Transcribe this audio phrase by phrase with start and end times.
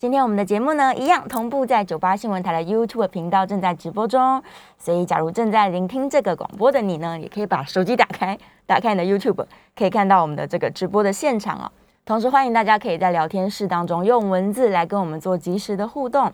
[0.00, 4.42] 今天我们的节目呢，一样同步在九八新闻台的 YouTube 频道正在直播中，
[4.78, 9.44] 所以假如正在聆听这个广播的你呢，也可以把手机打开，打开你的 YouTube，
[9.76, 11.70] 可以看到我们的这个直播的现场哦。
[12.06, 16.32] 同时欢迎大家可以在聊天室当中用文字来跟我们做及时的互动。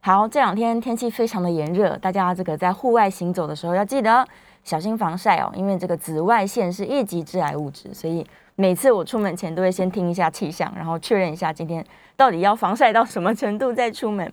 [0.00, 4.26] 好，这两天天气非常的炎热，大家这个在户外行走的时候要记得
[4.64, 8.26] 小心防晒哦，因为这个紫外线是一级致癌物质，所以
[8.56, 11.84] 每次我出门前都会先听一下气象，然后确认一下今天。
[12.16, 14.32] 到底要防晒到什么程度再出门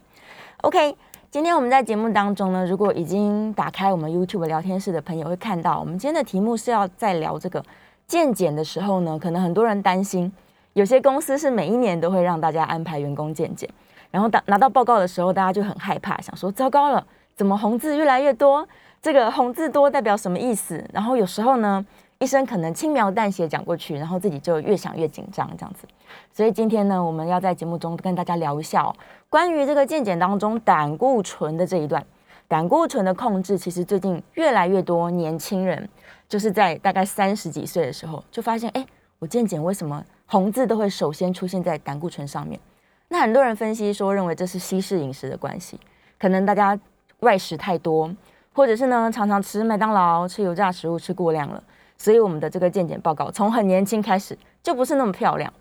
[0.62, 0.95] ？OK，
[1.31, 7.63] 今天我们在节目当中呢，如果已经打开我们 YouTube 聊天室的朋友会看到，我们今天的题目是要在聊这个
[8.05, 10.31] 健检的时候呢，可能很多人担心，
[10.74, 13.68] 有些公司是每一年都会让大家安排员工健检，
[14.12, 17.03] 然后拿拿到报告的时候，大家就很害怕，想说糟糕了，
[17.35, 18.68] 怎么红字越来越多？
[19.01, 20.87] 这个红字多代表什么意思？
[20.93, 21.84] 然后有时候呢？
[22.22, 25.88] 医生可能轻描淡写讲过去，然后自己就越想越紧张这样子。
[26.32, 28.96] 所以今天呢，我们要在节目中跟大家聊一下哦，
[29.27, 32.05] 关于这个健检当中胆固醇的这一段。
[32.48, 35.90] 胆固醇的控制，其实最近越来越多年轻人，
[36.30, 38.86] 就是在大概三十几岁的时候，就发现，哎，
[39.18, 42.60] 我健检为什么红字都会首先出现在胆固醇上面？
[43.08, 45.80] 那很多人分析说，认为这是西式饮食的关系，
[46.20, 46.80] 可能大家
[47.22, 48.14] 外食太多，
[48.54, 51.64] 或者是呢常常吃麦当劳、吃油炸食物吃过量了。
[52.02, 55.54] 所以我们的这个健检报告从很年轻开始就不是那么漂亮。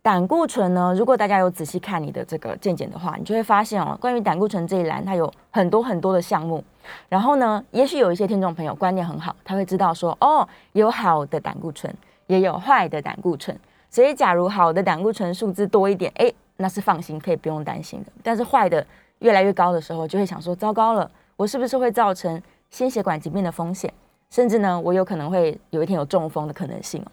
[0.00, 6.62] 胆固醇呢，如果大家有仔细看你的这个健检的话，你就会发现哦，关于胆固醇这一栏，它有很多很多的项目。
[7.08, 11.92] 然后呢，也许有一些听众朋友观念很好，他会知道说，哦，有好的胆固醇，
[12.28, 13.58] 也有坏的胆固醇。
[13.90, 18.12] 所以，假如好的胆固醇数字多一点，哎，那是放心，可以不用担心的。
[18.22, 18.86] 但是坏的
[19.18, 22.40] 越来越高的时候，就会想说，糟糕了，我是不是会造成
[22.70, 23.92] 心血管疾病的风险？
[24.32, 27.04] 甚至呢，我有可能会有一天有中风的可能性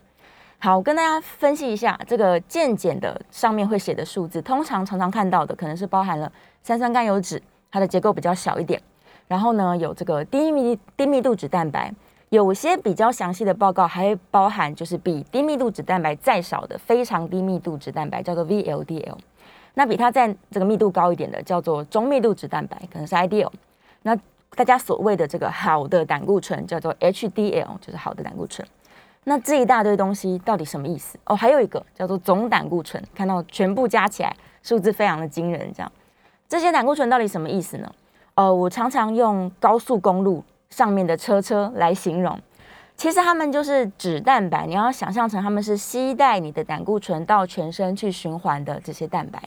[0.58, 6.32] 好，我跟大家分析一下这个健检的上面会写的数字，通常常常看到的可能是包含了
[6.64, 8.82] 三酸甘油脂，它的结构比较小一点。
[9.28, 11.94] 然后呢，有这个低密低密度脂蛋白，
[12.30, 19.18] 有些比较详细的报告还会包含就是比低密度脂蛋白再少的非常低密度脂蛋白，叫做 VLDL。
[19.74, 23.52] 那比它在这个密度高一点的叫做中密度脂蛋白，可能是 IDL。
[24.04, 24.18] 那
[24.56, 28.68] 大家所谓的这个好的胆固醇叫做 HDL，就是好的胆固醇。
[29.26, 31.18] 那这一大堆东西到底什么意思？
[31.26, 35.72] 哦，还有一个叫做总胆固醇，看到全部加起来数字非常的惊人。
[35.74, 35.92] 这样，
[36.48, 37.92] 这些胆固醇到底什么意思呢？
[38.36, 42.40] 呃，我常常用高速公路上面的车车来形容，
[42.96, 49.42] 其实他们就是脂蛋白，你要想象成他们是吸带你的胆固醇到全身去循环的这些蛋白。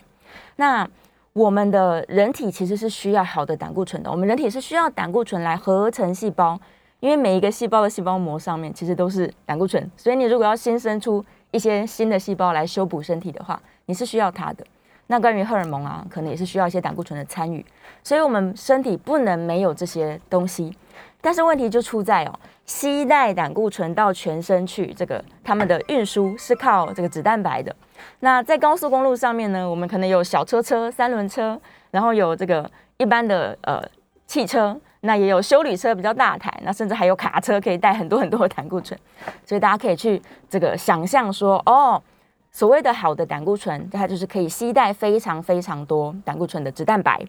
[0.57, 0.89] 那
[1.35, 6.61] 我们的人体其实是需要好的胆固醇的，我们人体是需要胆固醇来合成细胞，
[7.01, 14.65] 因为每一个细胞的细胞膜上面其实都是胆固醇，所以你如果要新生出一些新的细胞来修补身体的话，你是需要它的。
[15.07, 17.65] 那关于荷尔蒙啊，可能也是需要一些胆固醇的参与，
[18.05, 20.77] 所以我们身体不能没有这些东西。
[21.23, 27.75] 但是问题就出在哦，吸带胆固醇到全身去，这个它们的运输是靠这个脂蛋白的。
[28.21, 33.83] 那在高速公路上面呢，我们可能有小车车、三轮车，然后有这个一般的呃
[34.27, 38.99] 汽车，那也有修理车比较大台，那甚至还有卡车可以带很多很多的胆固醇，
[39.45, 42.03] 所以大家可以去这个想象说，哦，
[42.51, 47.21] 所谓的好的胆固醇，它就是可以携带非常非常多胆固醇的脂蛋白。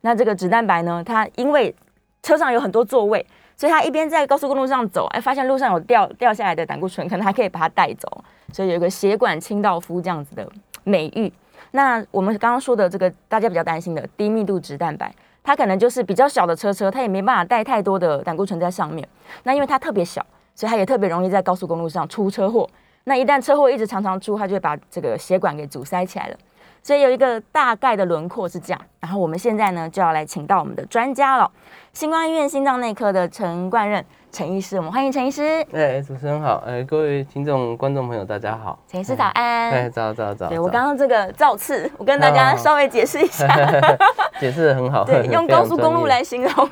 [0.00, 1.74] 那这个脂蛋白呢，它因为
[2.22, 3.24] 车上有很多座位。
[3.54, 10.46] 所以他一边在高速公路上走，哎，发现路上有掉掉下来的胆固醇，可能还可以把它带走，所以有一个血管清道夫这样子的
[10.84, 11.32] 美誉。
[11.70, 19.08] 那我们刚刚说的这个大家比较担心的低密度脂蛋白，它可能就是比较小的车车，它也没办法带太多的胆固醇在上面。
[19.44, 22.68] 那因为它特别小，所以它也特别容易在高速公路上出车祸。
[23.04, 26.36] 那一旦车祸一直常常出，它就会把这个血管给阻塞起来了。
[26.82, 31.50] 所以有一个大概的轮廓是这样，然后我们现在呢就要来请到我们的专家了，
[31.92, 35.64] 新光医院心脏内科的陈冠任陈医师，我们欢迎陈医师。
[35.72, 39.70] 哎，主持人好，哎，各位听众观众朋友大家好，陈医师早安。
[39.70, 40.48] 哎，早早早。
[40.48, 43.46] 对我刚刚这个造次，我跟大家稍微解释一下，
[44.40, 46.68] 解释的很好， 对，用高速公路来形容，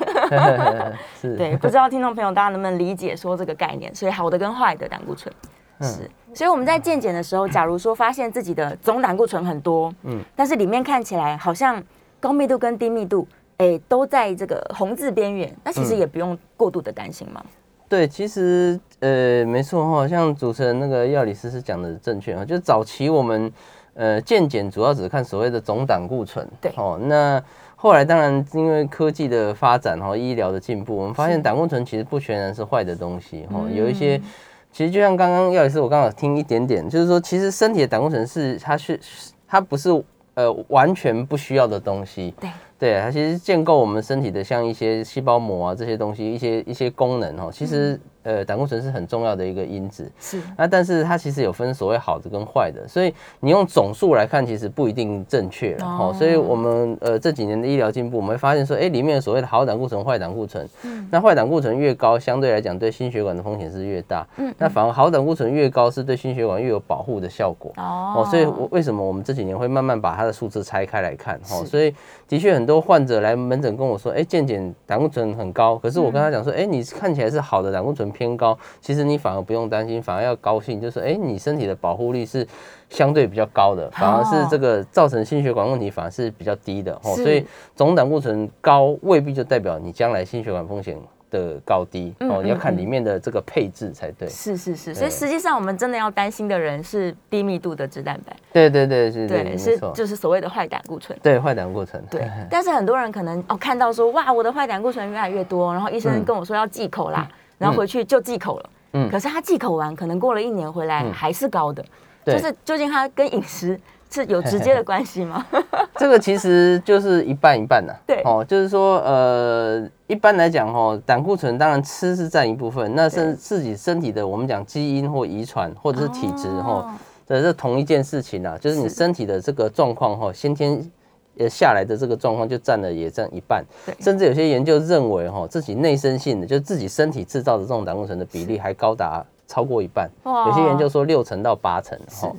[1.21, 5.33] 是，对，不知道听众朋友大家能不能理解说这个概念，所以好的跟坏的胆固醇。
[5.81, 11.81] 是，所以我们在健检的时候，假如说发现自己的总胆固醇很多，嗯，但是里面看起来好像
[12.19, 17.43] 高密度跟低密度，哎，都在这个红字边缘，那其实也不用过度的担心嘛。
[17.89, 23.51] 对，其实呃没错哈，像主持人那个药理师是讲的正确哈，就早期我们
[23.95, 26.71] 呃健检主要只看所谓的总胆固醇，对。
[26.77, 27.43] 哦，那
[27.75, 34.21] 后来当然因为科技的发展哈，医疗的进步，我们发现胆固醇其实不全然是坏的东西哈，有一些
[34.71, 38.99] 其实就像刚刚药理师我刚好听一点点，就是说其实身体的胆固醇是它是
[39.47, 39.89] 它不是
[40.33, 42.49] 呃完全不需要的东西，对。
[42.81, 47.99] 对，它其实建构我们身体的，像一些细胞膜啊这些东西，一些一些功能哦，其实。
[48.23, 56.13] 呃，胆固醇是很重要的一个因子，是那但是它其实有分所谓好的跟坏的，所以你用总数来看，其实不一定正确了哈。
[56.13, 68.23] 所以我们呃这几年的医疗进步，我们会发现说，哎，里面所谓的好胆固醇、坏胆固醇，嗯，那坏胆固醇越高，相对来讲对心血管的风险是越大，嗯，那反而好胆固醇越高，是对心血管越有保护的效果哦。
[68.29, 71.65] 所以，我为什么我们这几年会慢慢把它的数字拆开来看哦？
[71.65, 71.91] 所以
[72.27, 78.57] 的确很多患者来门诊跟我说，哎，健检胆固醇很高，可是我跟他讲说，哎，你看起来是好的胆固醇偏高。
[78.79, 82.47] 其实你反而不用担心，反而要高兴，就是哎，你身体的保护力是
[82.89, 87.15] 相对比较高的，反而是这个造成心血管问题反而是比较低的哦。
[87.15, 87.45] 所以
[87.75, 90.95] 总胆固醇高未必就代表你将来心血管风险
[91.31, 94.29] 的高低哦，你要看里面的这个配置才对。
[94.29, 98.35] 是是是，所以实际上我们真的要担心的人是低密度的脂蛋白。
[98.53, 101.17] 对对对，是，对是就是所谓的坏胆固醇。
[101.23, 102.03] 对坏胆固醇。
[102.11, 108.69] 对， 但是很多人可能哦看到说哇我的坏胆固醇越来越多，然后医生跟我说要忌口啦，然后回去就忌口了。
[108.93, 111.83] 嗯，可是他忌口完，可能过了一年回来还是高的，
[112.25, 113.79] 就是究竟他跟饮食
[114.11, 115.45] 是有直接的 关系吗？
[115.97, 117.93] 这个其实就是一半一半呐。
[118.05, 126.93] 对，哦，就是说，呃，一般来讲，哦，胆固醇当然吃是占一部分，那身自己身体的，我们讲基因或遗传或者是体质，哈，
[127.27, 130.91] 这是同一件事情啊，就是你身体的这个状况，哈，先天。
[131.37, 133.63] 呃，下来的这个状况就占了也占一半，
[134.01, 142.29] 甚至有些研究认为，哈，自己内生性的，就自己身体制造的这种胆固醇的比例还高达超过一半，有些研究说六成到八成，哈，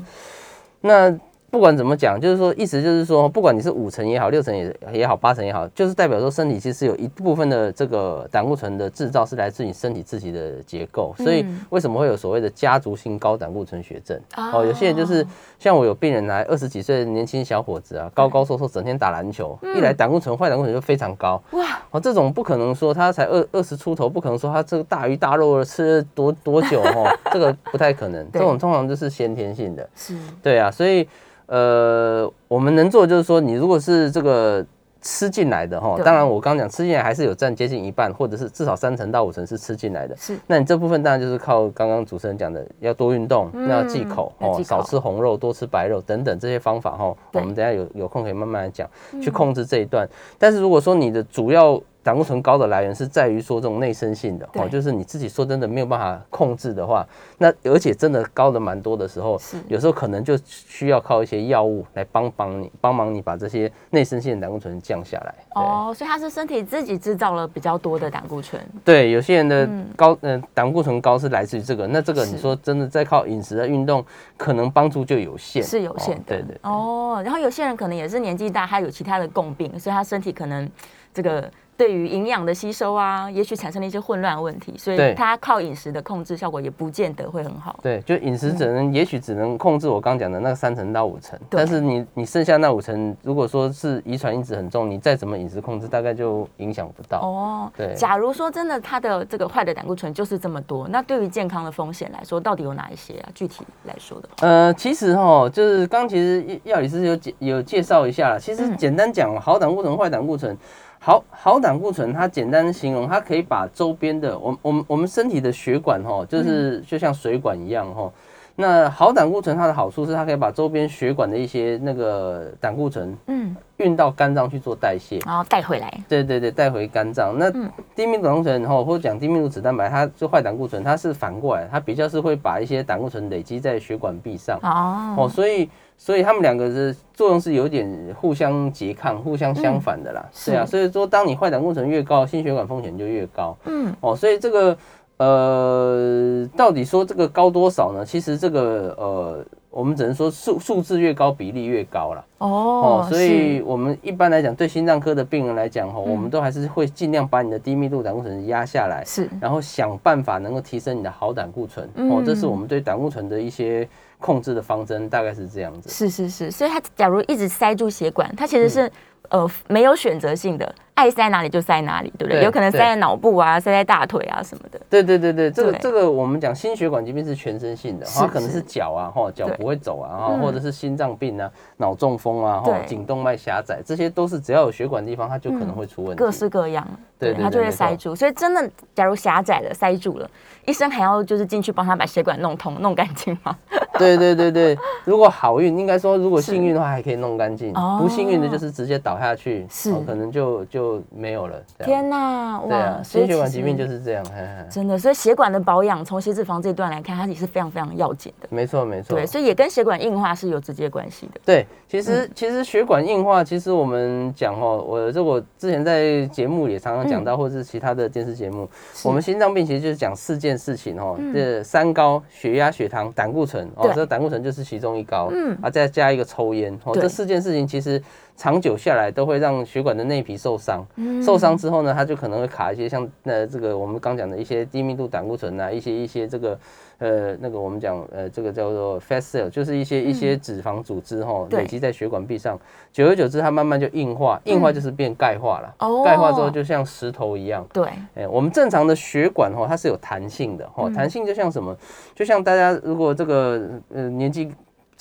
[0.83, 1.19] 那。
[1.53, 11.15] 不管怎么讲，就是说，意思就是说，不管你是五成也好，六成也也好，八成也好，就是代表说，身体其实有一部分的这个胆固醇的制造是来自你身体自己的结构。
[11.19, 14.19] 所以为什么会有所谓的家族性高胆固醇血症？
[14.35, 15.27] 哦，有些人就是
[15.59, 21.39] 像我有病人来，二十几岁的年轻小伙子啊，高高瘦瘦，整天打篮球，一来胆固醇坏胆固醇就非常高。
[21.51, 21.83] 哇！
[21.91, 28.27] 哦，这种不可能说他才二二十出头，不可能说他这个大鱼大肉吃了多多久哦，这个不太可能。
[28.33, 29.87] 这种通常就是先天性的。
[29.95, 30.17] 是。
[30.43, 31.07] 对啊，所以。
[31.53, 34.65] 呃，我们能做就是说，你如果是这个
[35.03, 40.17] 吃进来的哈，当然我刚刚讲吃进来还是有占接近一半，或者是至少三成到五成是吃进来的。
[40.17, 47.15] 是，那你这部分当然就是靠刚刚主持人讲的，要多运动，要忌口哦，少吃红肉，多吃白肉等等这些方法哈。
[47.35, 48.89] 我们等下有有空可以慢慢来讲，
[49.21, 50.09] 去控制这一段。
[50.39, 57.07] 但是如果说你的主要胆固醇高的来源是在于说这种内生性的哦，就是你自己说真的没有办法控制的话，
[57.39, 65.35] 那而且真的高的蛮多的时候，有时候可能就需要靠一些药物来帮帮你，帮忙你把这些内生性的胆固醇降下来。
[65.55, 68.61] 哦，所以它是身体自己制造了比较多的胆固醇。
[68.85, 74.05] 对，有些人的高嗯胆固醇高是来自于这个，那这个你说真的在靠饮食的运动，
[74.37, 76.23] 可能帮助就有限，是有限的。
[76.27, 76.57] 对对。
[76.63, 80.69] 哦，然后有些人可能也是年纪大，他有其他的共病，所以他身体可能
[81.15, 81.49] 这个。
[81.83, 87.77] 对于营养的吸收啊，也许产生了一些混乱问题，所以它靠饮食的控制效果也不见得会很好。
[87.83, 97.19] 对，就饮食只能，也许只能控制我刚讲的那三成到五成，但是你你剩下那五成，如果说是遗传因子很重，你再怎么饮食控制，大概就影响不到。
[97.19, 97.93] 哦，对。
[97.97, 103.29] 假如说真的它的这个坏的胆固醇就是这么多，那对于健康的风险来说，到底有哪一些啊？
[103.35, 110.57] 具体来说的话，呃，其实哈，就是刚其实药理师有介有介绍一下了，其实简单讲，好胆固醇、坏胆固醇。
[111.05, 118.09] 好好胆固醇，它简单形容，它可以把周边的，我我们我们身体的血管哈，就是就像水管一样哈。
[118.55, 125.93] 那好胆固醇它的好处是，它可以把周边血管的一些那个胆固醇，嗯，运到肝脏去做代谢，然后带回来。
[126.09, 127.35] 对对对，带回肝脏。
[127.37, 127.51] 那
[127.97, 134.57] 低密度胆固醇哈，或者讲低密度脂蛋白，它就坏胆固醇，它是反过来，它比较是会把一些胆固醇累积在血管壁上。
[134.63, 135.69] 哦哦，所以。
[136.05, 137.89] 所以他们两个的作用是有点
[138.21, 140.29] 互相拮抗、互相相反的啦。
[140.33, 143.57] 是啊，所以说当你坏胆固醇越高，心血管风险就越高。
[143.67, 144.77] 嗯，哦，所以这个
[145.19, 148.05] 呃，到底说这个高多少呢？
[148.05, 152.25] 其实这个呃，我们只能说数数字越高，比例越高了。
[152.39, 161.89] 哦，所以我们一般来讲，对心脏科的病人来讲，哈，我们都还是会尽量把你的低密度胆固醇压下来，是，然后想办法能够提升你的好胆固醇。
[162.11, 163.89] 哦，这是我们对胆固醇的一些。
[164.23, 168.91] 控制的方针大概是这样子，是是是，所以它假如一直塞住血管，它其实是
[169.31, 172.41] 呃没有选择性的，爱塞哪里就塞哪里，对不对？
[172.41, 174.81] 对有可能塞在脑部啊，塞在大腿啊什么的。
[174.91, 186.19] 对对对对，这个这个我们讲心血管疾病是全身性的，它可能是是脚啊，哈，脚不会走啊，或者是心脏病啊、脑中风啊，哈，颈动脉狭窄，这些都是只要有血管的地方，它就可能会出问题。
[186.19, 186.87] 各式各样，
[187.19, 188.15] 对对它就会塞住。
[188.15, 190.31] 所以真的，假如狭窄了、塞住了，
[190.67, 193.57] 医生还要就是进去帮他把血管弄通、弄干净吗？
[193.99, 201.63] 对对对对，如果好运，应该说如果幸运的话，还可以弄干净哦；不幸运的就是直接倒下去，是哦可能就就没有了。
[201.79, 204.25] 天哪，对啊，心血管疾病就是这样。
[204.25, 208.49] 嘿嘿真的，所以血管的保养，从血脂肪这一段来看，它也是非常非常要紧的。
[208.51, 209.15] 没错没错。
[209.15, 211.41] 对，所以也跟血管硬化是有直接关系的。
[211.45, 218.69] 对，其实、嗯其实血管硬化，其实我们讲哦，我这我之前在节目也常常讲到，或者是其他的电视节目，
[219.05, 228.03] 我们心脏病其实就是讲四件事情哦，这三高：血压、血糖、胆固醇哦对，这胆固醇就是其中一高，嗯啊，再加一个抽烟哦，这四件事情其实
[228.37, 231.23] 长久下来都会让血管的内皮受伤，嗯。
[231.23, 236.59] 受伤之后呢，它就可能会卡一些像呃这个我们刚讲的一些低密度胆固醇啊，一些一些这个
[236.99, 241.59] 呃那个我们讲呃这个叫做 fat cell，就是一些一些脂肪组织哈、嗯。
[241.59, 242.59] 累积在血管壁上，
[242.93, 246.03] 久而久之它慢慢就硬化，硬化就是变钙化了，哦。
[246.05, 247.65] 钙化之后就像石头一样。
[247.73, 251.77] 对，哎、我们正常的血管哈，它是有弹性的哈，弹性就像什么？
[252.15, 253.61] 就像大家如果这个
[253.95, 254.51] 呃年纪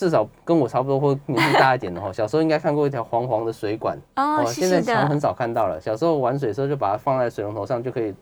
[0.02, 5.80] 至少跟我差不多或年纪大一点的哈， 小时候应该看过一条黄黄的水管哦，细现在常很少看到了。
[5.80, 8.12] 小时候玩水的时候就把它放在水龙头上就可以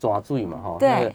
[0.00, 0.76] 抓住嘛哈。
[0.80, 1.14] 那对个，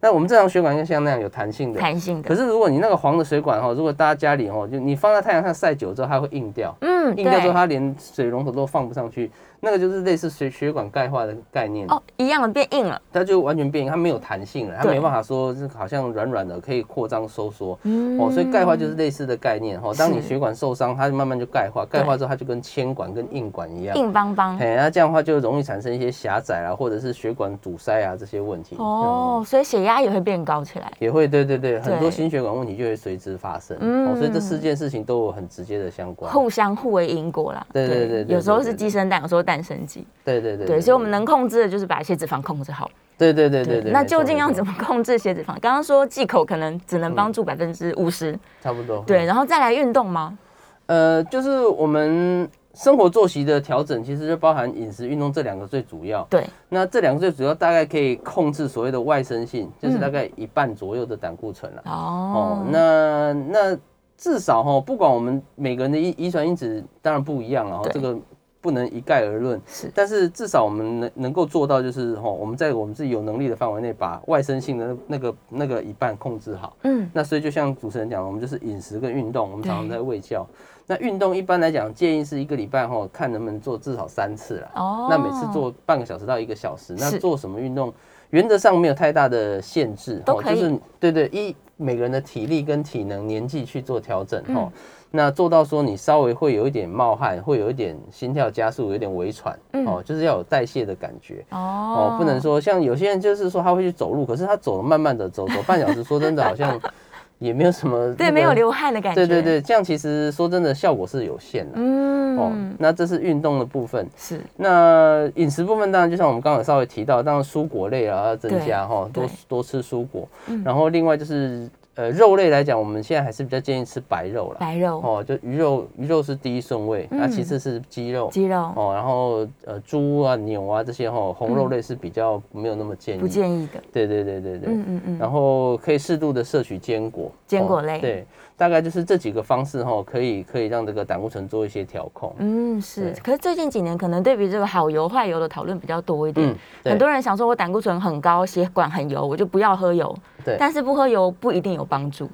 [0.00, 1.78] 那我们正常血管应该像那样有弹性的。
[1.78, 6.76] 弹性的，可是如果你那个黄的水管哈，如果大家家里哈，就你放在太阳上晒久之后，它会硬掉。
[6.80, 11.86] 嗯，硬掉之后，它连水龙头都放不上去，那个就是类似血血管钙化的概念。
[11.88, 17.78] 哦，一样的变硬了，它就完全变硬，它没有弹性了，它对没办法说是好像软软的可以扩张收缩。
[17.82, 19.92] 嗯哦，所以钙化就是类似的概念哈。
[19.98, 23.96] 当你血管受伤，它就慢慢就钙化，钙化之后它就跟铅管跟硬管一样。
[23.96, 24.56] 硬邦邦。
[24.58, 28.76] 哎，那这样的话就容易产生一些狭窄啊，或者是血管堵塞啊这些问题。
[28.78, 30.90] 哦，嗯，所以血压也会变高起来。
[30.98, 33.76] 也会对对对，很多心血管问题就会随之发生。
[33.80, 36.32] 嗯哦，所以这四件事情都有很直接的相关。
[36.32, 42.88] 互相互为因果啦，对对对对有时候是鸡生蛋，有时候蛋生鸡，对对对对，所以我们能控制的就是把一些脂肪控制好。
[43.18, 43.90] 对对对对对。
[43.90, 45.58] 那究竟要怎么控制血脂肪？
[45.60, 49.02] 刚刚说忌口可能只能帮助百分之五十，差不多？
[49.04, 50.38] 对，然后再来运动吗？
[50.86, 56.24] 呃，就是我们生活作息的调整，其实就包含饮食、运动这两个最主要。
[56.30, 61.82] 对，那这两个最主要，大概可以控制所谓的外生性，就是大概一半左右的胆固醇了。
[61.86, 61.90] 哦
[62.34, 63.78] 哦，，那那
[64.16, 68.18] 至少哈，不管我们每个人的遗遗传因子当然不一样啊，对这个
[68.60, 69.60] 不能一概而论。
[69.66, 76.76] 是但是至少我们能能够做到，就是哈，我们在我们自己有能力的范围内，把外生性的那那个那个一半控制好。
[76.82, 80.46] 嗯，那所以就像主持人讲的，我们就是饮食跟运动，我们常常在喂教。
[80.86, 84.70] 那运动一般来讲，建议是一个礼拜哈，看能不能做至少三次啦。
[84.74, 87.94] 哦那每次做半个小时到一个小时，那做什么运动，
[88.30, 94.72] 原则上没有太大的限制，都就是对对，一每个人的体力跟体能、年纪去做调整嗯哈。
[95.10, 101.44] 那做到说你稍微会有一点冒汗，会有一点心跳加速，有一点微喘，嗯哦，就是要有代谢的感觉。
[101.50, 106.80] 哦哦，不能说像有些人就是说他会去走路，可是他走得慢慢的走，走半小时，说真的好像
[107.40, 108.52] 也没有什么、对，没有。
[108.52, 111.72] 流汗的感觉，对对，对，这样其实说真的效果是有限的。
[111.76, 114.06] 嗯哦嗯，，那这是运动的部分。
[114.16, 120.62] 是那饮食部分当然就像我们刚刚稍微提到，当然蔬果类啊要增加哈，多多吃蔬果嗯。
[120.62, 121.68] 然后另外就是
[122.00, 124.56] 呃肉类来讲，我们现在还是比较建议吃白肉啦。
[124.58, 128.30] 白肉、哦，就鱼肉，鱼肉是第一顺位，那嗯其次是鸡肉。
[128.32, 133.20] 鸡肉哦，然后呃猪啊、牛啊这些哈，红肉类是比较没有那么建议。
[133.20, 134.72] 不建议的，对对对对对。
[134.72, 138.26] 嗯嗯嗯，然后可以适度的摄取坚果，坚果类哦对，
[138.60, 142.30] 大概就是这几个方式哈，可以可以让这个胆固醇做一些调控。
[142.36, 143.10] 嗯，是。
[143.24, 146.54] 可是最近几年可能对比这个好油坏油的讨论比较多一点。
[146.84, 150.14] 很多人想说，我胆固醇很高，血管很油，我就不要喝油。
[150.44, 152.28] 对但是不喝油不一定有帮助。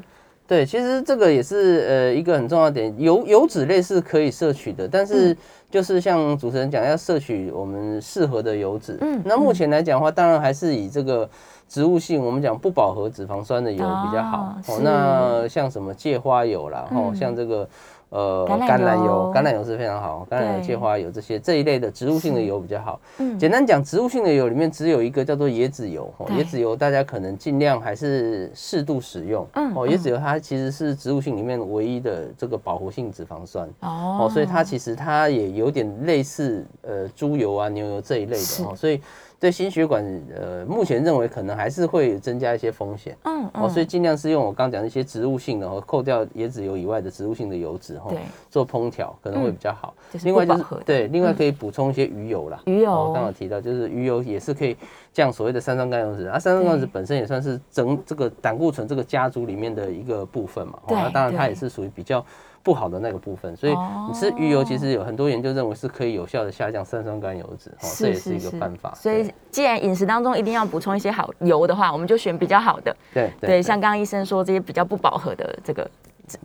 [0.48, 5.36] 对，其实这个也是呃一个很重要的点，油油脂类是可以摄取的，但是嗯
[5.70, 8.98] 就是像主持人讲，要摄取我们适合的油脂。
[9.00, 11.28] 嗯那目前来讲的话，当然还是以这个
[11.68, 14.38] 植物性，我们讲不饱和脂肪酸的油比较好。
[14.38, 17.68] 哦是那像什么芥花油啦，哦、嗯像这个。
[18.08, 23.00] 呃，橄榄油油，橄榄油是非常好，橄榄油、芥花油这些这一类的植物性的油比较好。
[23.18, 26.08] 嗯，简单讲，植物性的油里面只有一个叫做椰子油。
[26.16, 29.42] 哦椰子油大家可能尽量还是适度使用。
[29.42, 33.68] 哦，嗯哦椰子油它其实是植物性里面唯一的这个饱和性脂肪酸。
[33.80, 39.02] 哦哦，所以它其实它也有点类似呃猪油啊、牛油这一类的哦，所以
[39.46, 43.16] 对心血管，呃，目前认为可能还是会增加一些风险。
[43.22, 48.18] 嗯哦，所以尽量是用我刚讲的一些植物性的，哦，扣掉椰子油以外的植物性的油脂，哈对，
[48.50, 49.94] 做烹调可能会比较好。
[50.12, 52.60] 就是另外就是对，另外可以补充一些鱼油啦。
[52.64, 54.76] 鱼油哦刚刚提到，就是鱼油也是可以
[55.12, 60.76] 降所谓的三酸甘油脂啊，三酸甘油脂本身也算是整这个胆固醇这个家族里面的一个部分嘛。
[60.86, 62.24] 哦对那当然它也是属于比较
[62.66, 63.76] 不好的那个部分，所以
[64.08, 68.92] 你吃鱼油其实有很多研究认为是可以有效的下降三酸甘油脂，哦，这也是一个办法。
[68.96, 72.96] 所以既然饮食当中一定要补充一些好油的话，我们就选比较好的。
[73.14, 75.88] 对对，像刚刚医生说这些比较不饱和的这个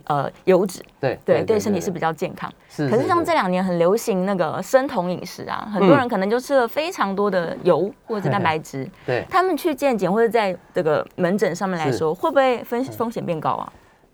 [0.04, 2.54] 呃油脂，对对对身体是比较健康。
[2.70, 2.88] 是。
[2.88, 13.74] 可是像这两年很流行那个生酮饮食啊，很多人可能就吃了非常多的油或者蛋白质，对他们去健检或者在这个门诊上面来说，会不会风风险变高啊？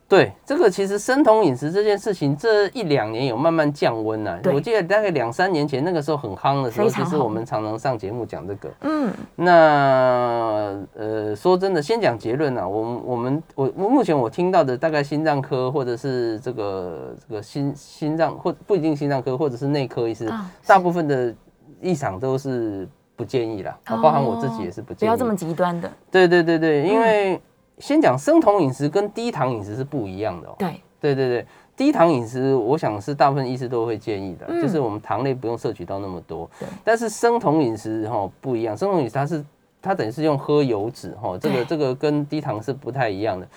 [0.09, 8.69] 对，这个其实生酮饮食这件事情，这一两年有慢慢降温呐、对我记得大概两三年前那个时候很夯的时候，其实我红们常常上节目讲这个。
[8.81, 12.65] 嗯，那呃，说真的，先讲结论啊。
[12.65, 21.35] 我们我们我我目前我听到的大概心脏科或者是这个这个心心脏或不一定心脏科或者是内科医师，啊大部分的
[21.81, 22.87] 异常都是
[23.17, 25.09] 不建议啦，包含我自己也是不建议。
[25.09, 27.41] 不要这么极端的，对对对对，因为
[27.79, 30.55] 先讲生酮饮食跟低糖饮食是不一样的哦。
[30.57, 36.67] 对，对对对，低糖饮食，我想是大部分医师都会建议的，嗯就是我们糖类不用摄取到那么多对。
[36.83, 39.45] 但是生酮饮食哈不一样，生酮饮食它是
[39.81, 43.47] 它等于是用喝油脂哈，这对个这个跟低糖是不太一样的。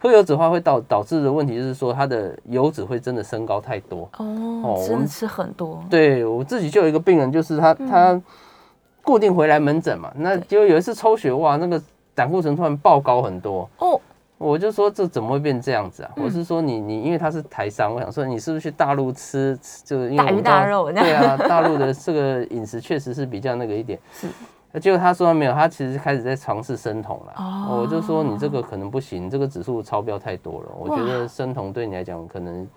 [0.00, 4.08] 喝油脂的话会导导致的问题就是说它的油脂会真的升高太多。
[4.18, 8.20] 哦真的吃很多，对我自己就有一个病人，就是他他
[9.02, 11.80] 固定回来门诊嘛，那结果有一次抽血哇，那个
[12.18, 13.70] 胆固醇突然爆高很多。
[13.78, 14.00] 哦，
[14.38, 16.10] 我就说这怎么会变这样子啊？
[16.16, 23.96] 嗯我是说你你因为他是台商，我想说你是不是去大陆吃，吃就是因为大鱼大肉对啊，大陆的这个饮食确实是比较那个一点。
[24.12, 24.26] 是。
[24.80, 27.32] 结果他说没有，他其实开始在尝试生酮了。
[27.38, 30.68] 哦我就说你这个可能不行，你这个指数超标太多了。
[30.78, 32.68] 我觉得生酮对你来讲可能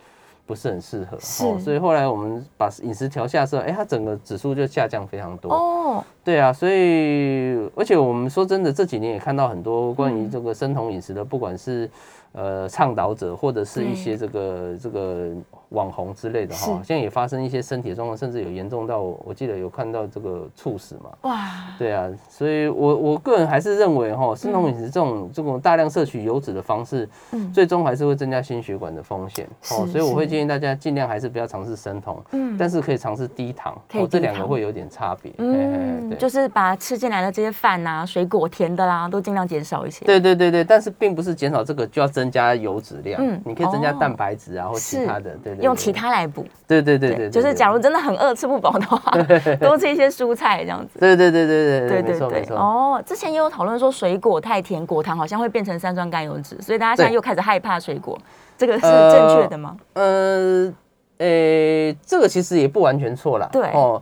[0.52, 1.18] 不是很适合。
[1.18, 5.54] 是所以后来我们把饮食调下之后，哎，它整个指数就下降非常多。
[5.54, 11.90] 哦，对啊，所以而且我们说真的，这几年也看到很多关于这个生酮饮食的，不管是
[12.34, 15.30] 呃倡导者，或者是一些这个这个
[15.72, 21.10] 网红之类的哈，现在也发生一些身体状况，甚至有严重到我记得有看到这个猝死嘛。
[21.22, 27.52] 哇，对啊，所以我我个人还是认为哈，生酮饮食这种这种大量摄取油脂的方式，嗯。
[27.52, 29.46] 最终还是会增加心血管的风险。
[29.72, 32.56] 哦，是所以我会建议大家尽量还是不要尝试生酮，嗯。
[32.58, 35.32] 但是可以尝试低糖，哦，这两个会有点差别。
[35.38, 36.18] 嘿嘿嘿嗯，对。
[36.18, 40.06] 就是把吃进来的这些饭啊、水果、甜的啦，都尽量减少一些。
[40.06, 43.42] 对对对对，但是并不是减少这个就要增加油脂量，嗯。
[43.46, 43.98] 你可以增加哦。
[44.00, 49.00] 蛋白质啊或其他的，对，用其他来补，对对对对，就是假如真的很饿、吃不饱的话，
[49.62, 51.00] 多吃一些蔬菜这样子。
[51.00, 58.18] 对对对对对对对对，哦，之前也有讨论说水果太甜，果糖好像会变成三酸甘油脂，所以大家现在又开始害怕水果，
[58.58, 59.78] 这个是呃正确的吗？
[59.94, 60.74] 呃，
[61.18, 63.62] 呃，这个其实也不完全错啦，对。
[63.74, 64.02] 哦，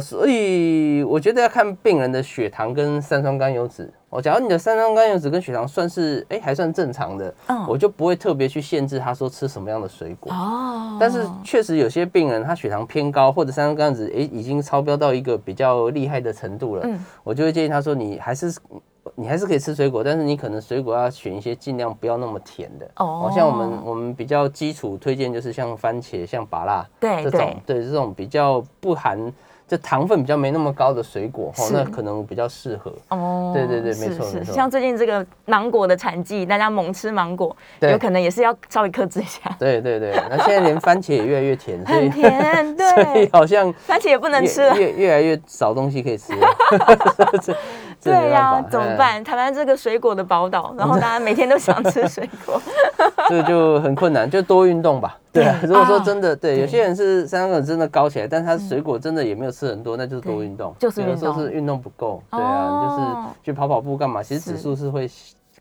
[0.00, 3.90] 所以我觉得要看病人的血糖跟三酸甘油脂。
[4.10, 10.32] 哦，假如你的三酸甘油脂跟血糖算是哎还算正常的，嗯我就不会特别去限制他说吃什么样的水果。
[10.32, 18.54] 哦，但是确实有些病人他血糖偏高，或者三酸甘油脂哎已经超标到一个比较厉害的程度了，嗯我就会建议他说你还是
[19.16, 22.88] 你还是可以吃水果，但是你可能水果要选一些尽量不要那么甜的。
[22.96, 29.32] 哦像我们我们比较基础推荐就是像番茄、像芭辣对这种，对这种比较不含
[29.74, 32.92] 就糖分比较没那么高的水果，哈，那可能比较适合。
[33.08, 39.40] 哦，对对对没错没错像最近这个芒果的产季，大家猛吃芒果，有可能也是要稍微克制一下。
[39.58, 44.76] 对对对，那现在连番茄也越来越甜， 很甜， 所以对，好像番茄也不能吃了。
[44.78, 46.46] 越越来越少东西可以吃了。
[48.04, 49.22] 对呀、怎么办？
[49.24, 52.60] 台湾这个水果的宝岛，然后大家每天都想吃水果，
[53.28, 55.18] 这个就很困难，就多运动吧。
[55.32, 60.74] 对啊， 如果说啊真的对，对有些人是三酸真的高起来，但是他水果真的也没有吃很多，那就是多对运动。
[60.78, 64.22] 就是有的时候是运动不够，对啊，哦就是去跑跑步干嘛？
[64.22, 65.10] 其实指是数是会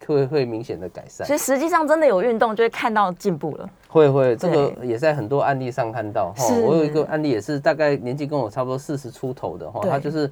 [0.06, 1.40] 会会明显的改善所以。
[1.40, 3.70] 实际上真的有运动，就会看到进步了。
[3.88, 6.34] 会会，这个也在很多案例上看到。
[6.36, 10.30] 哈我有一个案例也是大概年纪跟我差不多四十出头的哈，对他就是，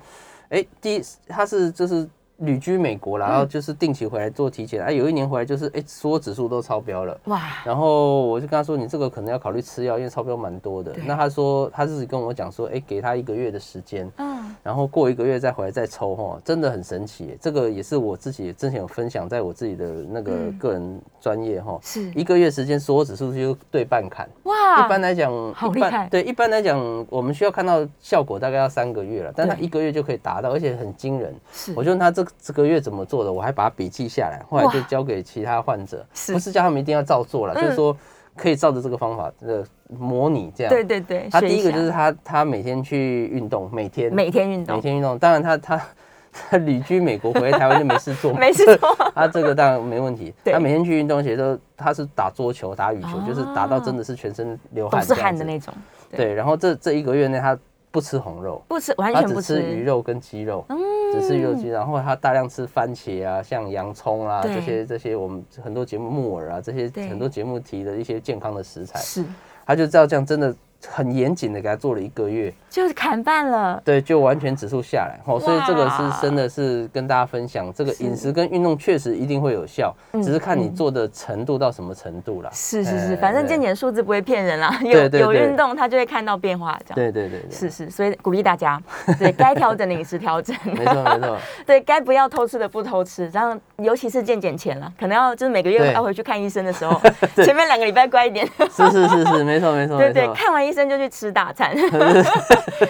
[0.51, 2.07] 哎，第一他是就是
[2.41, 7.19] 旅居美国啦，然后就是定期回来做体检，哎，有一年回来就是哎，所有指数都超标了。
[7.25, 7.39] 哇！
[7.63, 10.93] 然后我就跟他说，你这个可能要考虑吃药，因为超标蛮多的。
[11.05, 17.37] 那他说他自己跟我讲说，哎，给他一个月的时间，嗯，然后过一个月再回来再抽哈，真的很神奇。
[17.39, 24.27] 这个也是我自己之前有分享在我自己的那个个人专业哈，是一个月时间，所有指数就对半砍。
[24.43, 24.85] 哇！
[24.85, 26.07] 一般来讲，好厉害。
[26.09, 31.35] 对，一般来讲，我们需要看到效果大概要三个月了，但他一个月就可以达到，而且很惊人。
[31.51, 37.95] 是，我就问他这这个月怎么做的，我还把它笔记下来，后来就交给其他患者，不是叫他们一定要照做了，就是说
[38.35, 40.71] 可以照着这个方法呃模拟这样。
[40.71, 41.27] 对对对。
[41.31, 45.17] 他第一个就是他他每天去运动，每天每天运动，每天运动。
[45.17, 45.81] 当然他他
[46.49, 48.95] 他旅居美国回来台湾就没事做，没事做。
[49.13, 50.33] 他这个当然没问题。
[50.45, 55.73] 他每天去运动，其实都他是打桌球、打羽球，就是打到真的是全身流汗，是汗的那种。
[56.09, 57.57] 对，然后这这一个月内他。
[57.91, 60.79] 不吃红肉，不吃完全不吃鱼肉跟鸡肉，嗯，
[61.13, 69.23] 只吃鱼肉鸡，然后他大量吃番茄啊，像洋葱啊这些这些我们很多节目木耳啊这些很多节目提的一些健康的食材，是，
[69.65, 70.55] 他就知道这样真的。
[70.89, 82.49] 很严谨的给他做了一个月，就是砍半了，对，就完全指数下来，哦，所以这个是真的是跟大家分享，这个饮食跟运动确实一定会有效，只是看你做的程度到什么程度了。
[82.53, 86.95] 是是是，反正健检数字不会骗人啦， 有有运动他就会看到变化，这样。
[86.95, 88.81] 对对对，是是，所以鼓励大家，
[89.19, 96.99] 对该调整的饮食调整， 没错没错，对该不要偷吃的不偷吃，这样尤其是健检前了，可能要就是每个月要回去看医生的时候，
[97.43, 98.47] 前面两个礼拜乖一点。
[98.71, 101.51] 是是是是，没错没错，对对，看完医生就去吃大。
[101.53, 101.75] 餐，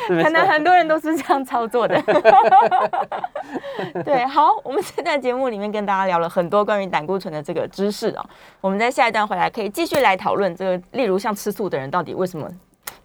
[0.08, 2.00] 可能很多人都是这样操作的。
[4.06, 8.24] 对，好，我们现在节目里面跟大家聊了很多关于胆固醇的这个知识哦。
[8.60, 12.48] 我们在下一段回来可以继续来讨论这个，例如像吃素的人到底为什么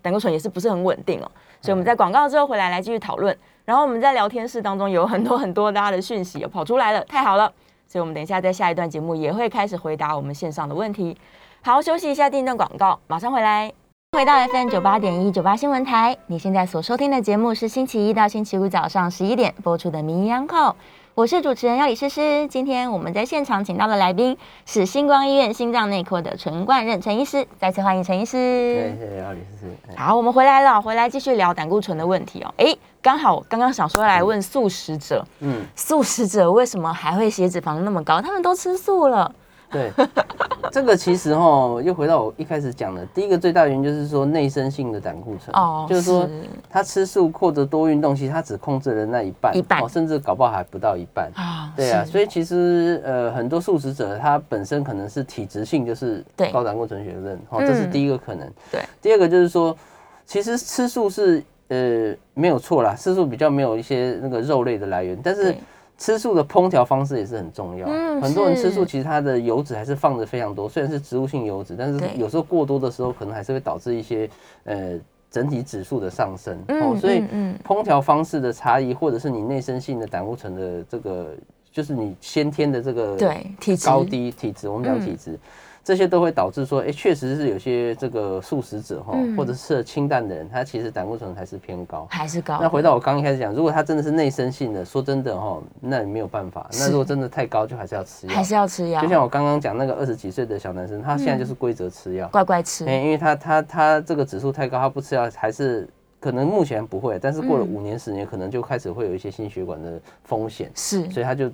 [0.02, 1.30] 胆固醇也是不是很稳定哦。
[1.62, 3.34] 所以我们在广告之后回来来继续讨论。
[3.64, 7.50] 然后我们在聊天室当中有很多很多大家的讯息跑出来了，太好了。
[7.88, 11.16] 所以我们等一下在下一段节目也会开始回答我们线上的问题。
[11.62, 13.86] 好，休息一下，订段广告，马上回来。
[14.12, 20.70] 回到 FM 九八点一九八新闻台，你现在所收听的节目是星期一到星期五早上十一点播出的《名医央叩》，
[21.14, 22.46] 我是主持人要李诗诗。
[22.46, 28.32] 今天我们在现场请到的来宾是星光医院心脏内科的陈冠任陈医师，再次欢迎陈医师。
[28.32, 29.96] 谢谢要李诗诗。
[29.96, 32.54] 好，我们回来了，回来继续聊胆固醇的问题哦。
[32.56, 38.22] 哎，刚好刚刚想说来问素食者，嗯，素食者为什么还会血脂肪那么高？
[38.22, 39.30] 他们都吃素了。
[39.70, 39.90] 对，
[40.70, 46.29] 这个其实哈，又回到我一开始讲的，第一个最大原因就是说内生性的胆固醇，哦，就是说
[46.70, 51.72] 他吃素或者多运动，其实他只控制了那一半，一半，甚至搞不好还不到一半啊。
[51.76, 58.48] 对啊，所以其实呃，很多素食者他本身可能是体质性就是高胆固醇血症，哦，这是第一个可能。
[58.70, 59.76] 对，第二个就是说，
[60.24, 65.55] 其实吃素是呃没有错啦，吃素比较没有一些那个肉类的来源，但是。
[65.98, 67.87] 吃素的烹调方式也是很重要。
[67.88, 70.68] 嗯，很多人吃素，其实它的油脂还是放的非常多。
[70.68, 74.28] 虽然是植物性油脂，但是有时候过多的时候，可能还是会导致一些
[74.64, 74.98] 呃
[75.30, 76.59] 整体指数的上升。
[76.68, 77.22] 哦，所以
[77.66, 81.35] 烹调方式的差异，或者是你内生性的胆固醇的这个，
[81.72, 85.38] 就是你先天的这个对体质高低体质，我们讲体质。
[85.87, 92.59] 这些都会导致说，哎，确实是有些这个素食者哈，或者是清淡的人，他其实胆固醇还是偏高，还是高。
[92.61, 96.68] 那回到我刚一开始讲，如果他真的是内生性的，说真的哈，那你没有办法。
[96.72, 99.01] 那如果真的太高，就还是要吃药，还是要吃药。
[99.01, 102.85] 就像我刚刚讲那个二十几岁的小男生，他现在就是规则吃药，乖乖吃。
[102.85, 105.88] 因为他他他这个指数太高，他不吃药还是。
[106.18, 110.72] 可能目前不会，但是过了五年十年，可能就开始会有一些心血管的风险。
[110.75, 111.49] 是，所以他就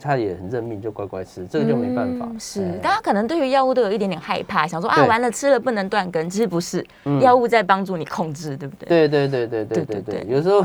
[0.00, 2.28] 他也很认命，就乖乖吃，这个就没办法。
[2.38, 6.84] 是，大家可能对于药物都有一点点害怕，想说啊，完了吃了不能断根，其实不是，
[7.20, 8.88] 药物在帮助你控制，对不对？
[8.88, 10.64] 对对对对对对对，有时候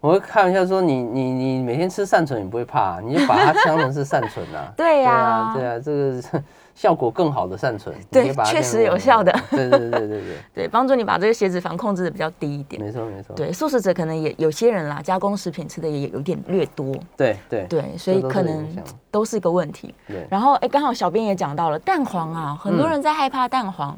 [0.00, 4.72] 我会开玩笑说，你你你每天吃善存你不会怕，你就把它 当成是善存啊。
[4.76, 6.42] 对呀，对啊，这个。
[6.74, 9.32] 效果更好的善存，对，确实有效的。
[9.50, 10.22] 对对对对对
[10.54, 12.82] 对，帮助你把这个血脂肪控制的比较低一点。
[12.82, 13.34] 没错没错。
[13.36, 16.94] 对，素食者可能也有些人啦，加工食品吃的也有点略多。
[17.16, 18.66] 对对对，所以可能
[19.10, 19.94] 都是一个问题。
[20.08, 20.26] 对。
[20.28, 23.96] 然后哎，刚好小编也讲到了蛋黄啊，很多人在害怕蛋黄。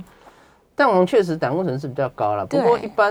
[0.76, 3.10] 蛋黄确实胆固醇是比较高了，不过一般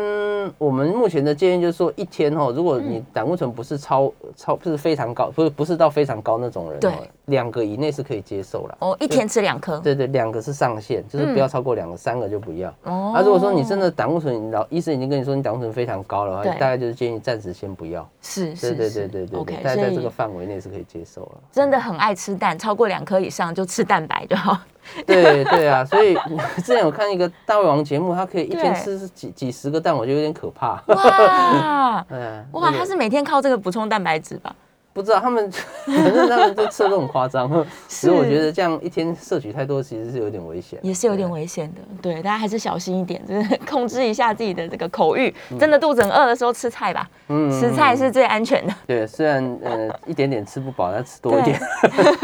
[0.60, 6.94] 我们目前的建议就是说，一天哦，如果你胆固醇不是超超不是非常高，不是不是到非常高那种人，对，
[7.26, 8.78] 两个以内是可以接受了。
[8.82, 9.80] 哦，一天吃两颗？
[9.80, 12.70] 对对，两个是上限，就是不要超过两个，三个就不要。
[12.84, 18.08] 哦，那如果说你真的胆固醇，老医生已经跟你说你胆固醇非常高了，大概就是建议暂时先不要。
[18.22, 21.32] 是是，对对对对对，大概在这个范围内是可以接受了。
[21.52, 24.56] 真的很爱吃蛋，超过两颗以上就吃蛋白就好。
[25.06, 26.16] 对对啊，所以
[26.58, 30.82] 之前有看一个大胃王节目，他可以一天吃几几十个蛋，我觉得有点可怕。
[30.88, 32.06] 哇，
[32.54, 34.56] 哇，他是每天靠这个补充蛋白质吧？
[34.96, 35.52] 不知道他们，
[35.86, 37.50] 反正他们就吃的都很夸张。
[37.90, 41.82] 所以我觉得这样一天摄取太多，其实是有点危险，也是有点危险的。
[42.02, 45.36] 对，大家还是小心一点，就是控制一下自己的这个口欲。
[45.60, 48.74] 真的肚子很饿的时候吃菜吧，嗯，吃菜是最安全的。
[48.88, 51.60] 对，虽然呃一点点吃不饱，但吃多一点，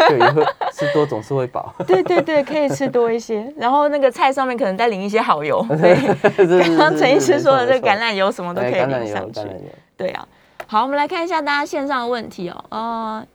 [0.07, 1.75] 对， 会吃多总是会饱。
[1.85, 3.45] 对对对，可以吃多一些。
[3.59, 5.61] 然后那个菜上面可能再淋一些好油。
[5.67, 5.93] 对，
[6.61, 9.41] 刚刚陈医师说的这个橄榄油什么都可以淋上去。
[9.97, 10.25] 对啊。
[10.71, 12.63] 好，我们来看一下大家线上的问题哦。
[12.69, 13.27] 呃，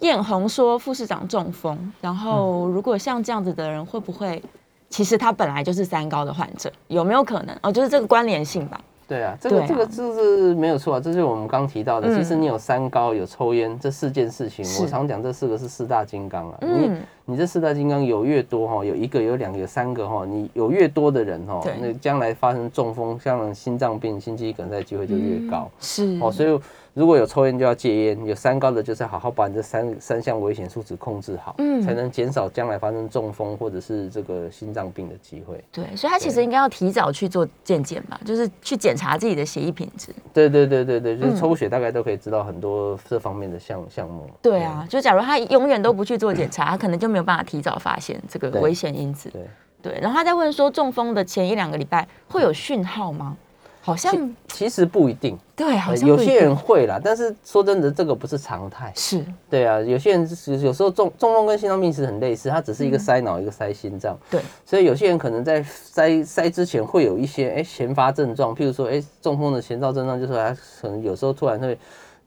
[0.00, 4.42] 艳红说副市长中风，然后如果像这样子的人，会不会
[4.90, 6.70] 其实他本来就是三高的患者？
[6.88, 7.56] 有没有可能？
[7.62, 8.78] 哦，就是这个关联性吧。
[9.08, 12.14] 对啊，这个这个就是没有错啊，这就是我们刚提到的。
[12.14, 16.58] 其实你有三高，有抽烟这四件事情，我常讲这四个是四大金刚啊。
[16.60, 16.90] 你
[17.24, 25.70] 你这四大金刚有越多哈，有一个、有两个、有三个哈，你有越多的人哈，那将来发生中风、像心脏病、心肌梗塞机会就越高。
[25.80, 26.60] 是哦，所以。
[26.94, 35.62] 如果有抽烟就要戒烟，有三高的就是好好把你这三三项危险数值控制好，嗯，才能减少将来发生中风或者是这个心脏病的机会。
[35.72, 40.14] 对，所以他其实应该要提早去做健检吧，就是去检查自己的血液品质。
[40.32, 44.28] 对对对对对，就是抽血大概都可以知道很多这方面的项项目。
[44.42, 49.30] 对啊，就假如他永远都不去做检查，他可能就没有办法提早发现这个危险因子。
[49.30, 49.42] 对
[49.80, 53.36] 对，然后他在问说，中风的前一两个礼拜会有讯号吗？
[53.84, 58.92] 好像其实不一定，对，好像有些人会啦，但是说真的，这个不是常态。
[58.94, 64.16] 是，对啊，有些人是有时候中中风跟心脏病是很类似，它只是一个塞脑，一个塞心脏。
[64.30, 71.76] 对，所以有些人可能在塞塞之前会有一些哎前发症状，譬如说哎中风的前兆症状，就是他可能有时候突然会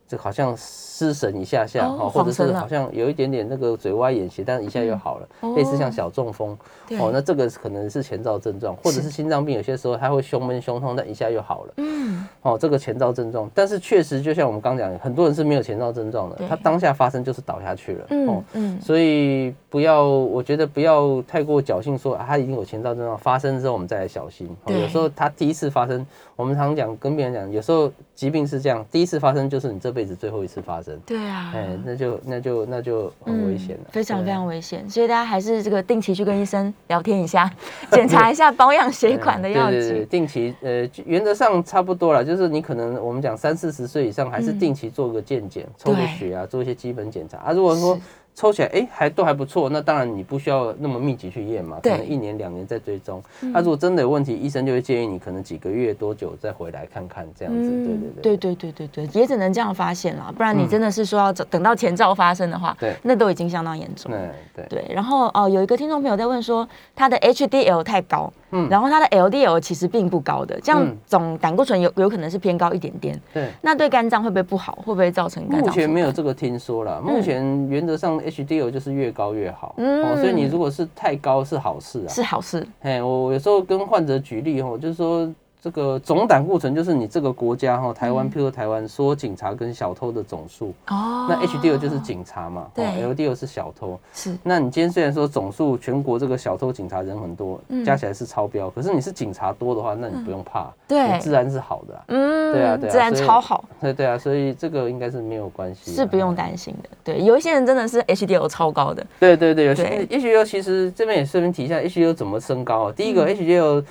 [0.07, 0.55] 就好像。
[0.97, 6.57] 失神一下下哈，或者是好像有一点点那个嘴歪眼斜，但是一下又好了，类似像小中风
[6.91, 30.97] 哦，那这个可能是前兆症状，或者是心脏病，有些时候它会胸闷胸痛，但一下又好了，嗯，哦，这个前兆症状，但是确实就像我们刚讲，很多人是没有前兆症状的，他当下发生就是倒下去了，哦，嗯，所以不要，我觉得不要太过侥幸说他已经有前兆症状发生之后我们再来小心，有时候他第一次发生，我们常讲跟别人讲，有时候疾病是这样，第一次发生就是你这辈子最后一次发生。
[31.05, 37.51] 对啊，哎，那就那就那就很危险了，非常非常危险，所以大家还是这个定期去跟医生聊天一下，
[37.91, 40.05] 检查一下保养血管的 样子。
[40.09, 47.37] 定期呃，原则上差不多了，就是你可能我们讲三四十岁以上，还是定期做个健检，抽个血啊，做一些基本检查。
[47.39, 47.51] 啊。
[47.51, 47.99] 如果说
[48.35, 49.69] 抽起来，哎，还都还不错。
[49.69, 53.23] 那当然你不需要那么密集去验嘛，可能一年两年再追踪。
[53.39, 57.69] 那如果真的有问题，医生就会建议你可能几个月多久再回来看看这样子。
[57.69, 64.11] 对对对，对对对对对，也只能这样发现了，不然你真的是说要等到前兆发生的话，对，那都已经相当严重。
[64.11, 64.93] 对对对。
[64.93, 73.17] 然后哦，有一个听众朋友在问说，他的 HDL 太高，嗯，然后它的 LDL 其实并不高的，这样总胆固醇有有可能是偏高一点点。
[73.33, 74.77] 对，那对肝脏会不会不好？
[74.85, 75.69] 会不会造成肝脏？
[75.69, 82.65] 目前没有这个听说了，目前原则上 HDL 就是越越高越好，哦，所以你如果是太高是好事啊，是好事。
[82.81, 85.31] 哎，我有时候跟患者举例哦，就是说
[85.65, 94.37] 这个总胆固醇就是你这个国家哈，台湾，譬如台湾说警察跟小偷的总数，哦，那 HDL 就是警察嘛，对，LDL 是小偷，是。
[94.43, 106.89] 那你今天虽然说总数全国这个小偷警察人很多，加起来是超标，可是你是警察多的话，那你不用怕，对，自然是好的，嗯，对啊，对啊，自然超好，对对啊，所以这个应该是没有关系，是不用担心的。
[107.03, 109.03] 对，有一些人真的是 HDL 超高的。
[109.19, 112.93] 对对对，有些 HDL 其实这边也顺便提一下，HDL 怎么升高啊？
[112.95, 113.83] 第一个 HDL，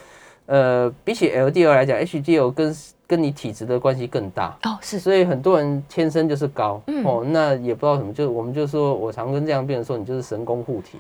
[0.46, 2.76] 呃，比起 LDL 来讲，HDL 跟
[3.07, 4.57] 跟你体质的关系更大。
[4.64, 4.98] 哦，是。
[4.98, 6.80] 所以很多人天生就是高。
[7.04, 10.98] 哦，那也不知道什么，就我们就说，我常跟这样病人说，你就是神功护体，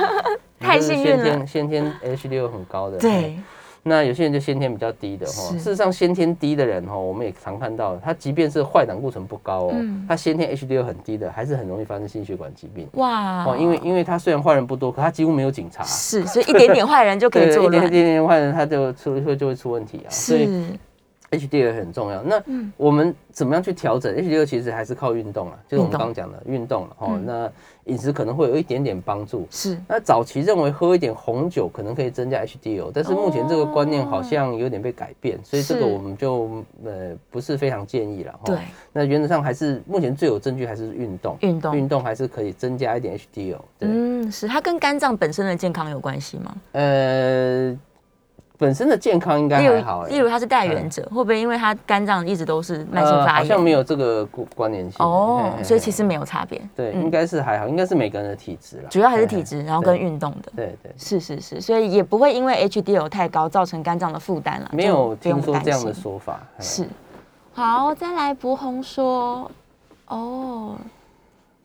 [0.60, 3.36] 太幸运了，先天 HDL 很高的，对。
[3.86, 9.74] 那有些人就先天比较低的哈，事实上先天低的人哈，我们也常看到，他即便是坏胆固醇不高哦，
[10.08, 12.88] 他先天 HDL 很低的，还是很容易发生心血管疾病。
[12.94, 13.44] 哇！
[13.44, 15.84] 哦，因为因为他虽然坏人不多，可他几乎没有警察。
[15.84, 20.08] 是，所以一点点坏人就可以做一点点点坏人他就出会就会出问题啊。
[20.08, 20.48] 是。
[21.38, 22.42] HDL 很重要，那
[22.76, 24.46] 我们怎么样去调整 HDL？
[24.46, 27.20] 其实还是靠运动啊，就是我们刚刚讲的运动了哦。
[27.24, 27.50] 那
[27.84, 29.46] 饮食可能会有一点点帮助。
[29.50, 29.78] 是。
[29.88, 38.40] 那早期认为喝一点红酒可能可以增加 HDL，但是目前这个观念好像有点被改变，所以这个我们就呃不是非常建议了。
[38.44, 38.56] 对。
[38.92, 43.60] 那原则上还是目前最有证据还是运动，运动运动还是可以增加一点 HDL。
[43.80, 46.54] 嗯，是它跟肝脏本身的健康有关系吗？
[46.72, 47.78] 呃。
[48.56, 53.34] 本身的健康应该还好，例如他是带源者，会不会因为他肝脏一直都是慢性发炎？
[53.34, 56.60] 好像没有这个关联性哦，所以其实没有差别。
[56.76, 58.88] 对，应该是还好，应该是每个人的体质了。
[58.88, 60.52] 主要还是体质，然后跟运动的。
[60.54, 64.70] 对对，是是是，所以也不会因为 HDL 太高造成肝脏的负担了。
[64.72, 66.40] 没有听说这样的说法。
[66.60, 66.86] 是，
[67.52, 69.50] 好，再来博红说，
[70.06, 70.76] 哦。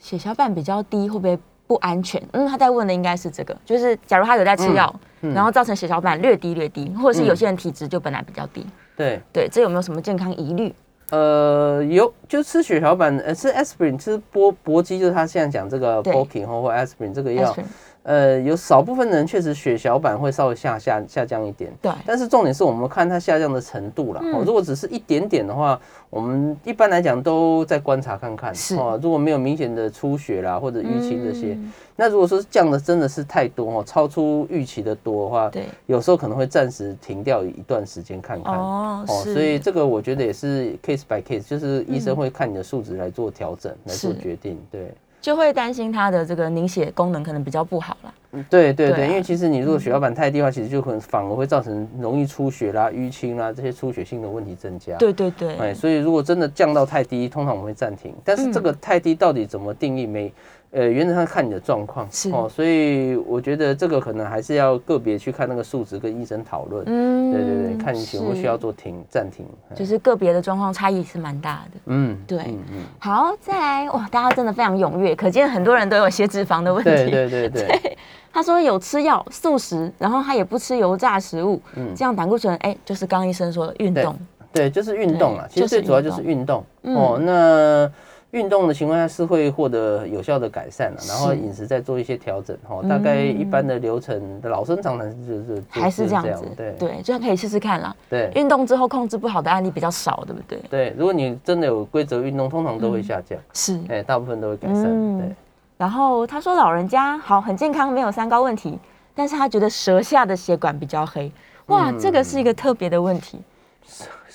[0.02, 1.38] 血小板比较低会不会
[1.70, 2.20] 不安全？
[2.32, 8.66] 嗯，他在问的应该是这个，就是假如他有在吃药，嗯然后造成血小板略低略低，或者是有些人体质就本来比较低，
[8.98, 10.74] 对，对，这有没有什么健康疑虑？
[11.12, 16.12] 呃，有就吃血小板，呃，吃 aspirin，吃波搏击，就是他现在讲这个对。
[16.12, 17.66] B o k i n 或 aspirin 这个药 Aspirin，
[18.04, 24.22] 呃，有少部分人确实血小板会稍微下下下降一点，对，但是重点是我们看它下降的程度啦。
[24.24, 28.56] 嗯哦，如果只是一点点的话，我们一般来讲都在观察看看。
[28.56, 38.56] 是哦，如果没有明显的出血啦或者淤青这些，嗯那如果说降的真的是太多哦，超出预期的多的话，对，有时候可能会暂时停掉一段时间看看。
[38.58, 44.58] 哦，哦，所以这个我觉得也是 case by case，就是医生会看你的数值来做调整，来做是决定。
[44.72, 48.14] 对，就会担心它的这个凝血功能可能比较不好啦。
[48.32, 54.96] 嗯对对对，对啊因为其实你如果血小板太低的话，其实就可能反而会造成容易出血啦、淤青啦这些出血性的问题增加。
[54.98, 58.14] 对对对，哎，所以如果真的降到太低，通常我们会暂停。
[58.24, 60.06] 但是这个太低到底怎么定义？
[60.06, 60.32] 每
[60.72, 66.84] 呃原则上看你的状况是哦，所以我觉得这个可能还是要个别去看那个数值，跟医生讨论。
[66.88, 69.46] 嗯对对对，看你有没有需要做停暂停。
[69.70, 71.80] 哎就是个别的状况差异是蛮大的。
[71.86, 76.90] 嗯，对嗯嗯，好，再来哇，大家真的非常踊跃，可见很多人都有血脂肪的问题。
[76.90, 77.98] 对对对 对。
[78.32, 84.16] 他说有吃药素食，然后他也不吃油炸食物，嗯这样胆固醇哎，就是刚刚医生说的运动，
[84.54, 87.18] 对，就是运动啊，其实最主要就就是是运动嗯哦。
[87.20, 87.92] 那
[88.32, 92.86] 运动的情况下是会获得有效的改善了，然后是饮食再做一些调整哦。
[92.88, 97.96] 大概一般的流程，老生常谈就是就还是这样子，对对，就可以试试看啦。
[98.08, 100.60] 对运动之后控制不好的案例比较少，对不对？
[100.70, 103.80] 对，如果你真的有规则运动，通常都会下降，是。
[103.90, 104.84] 哎，大部分都会改善。
[104.86, 105.36] 嗯对，
[105.78, 108.78] 然后他说老人家好很健康，没有三高问题，
[109.16, 111.32] 但是他觉得舌下的血管比较黑，
[111.66, 113.40] 哇，这个是一个特别的问题。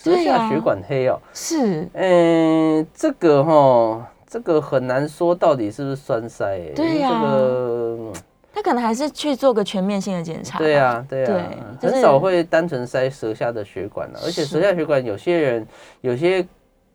[0.05, 8.13] 舌下血管黑哦，是，嗯，这个哈，这个很难说到底是不是栓塞，哎对呀这个。
[8.53, 10.59] 他可能还是去做个全面性的检查。
[10.59, 11.49] 对啊，对啊，
[11.81, 15.67] 对就是很少会单纯塞舌下的血管了、而且舌下血管有些人
[16.03, 16.47] 有些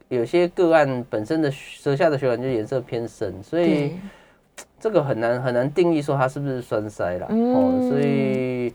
[0.07, 3.99] 有些个案本身的舌下的血管就颜色偏深，所以对，
[4.79, 7.25] 这个很难很难定义说它是不是栓塞了。
[7.29, 8.71] 嗯哦，所以。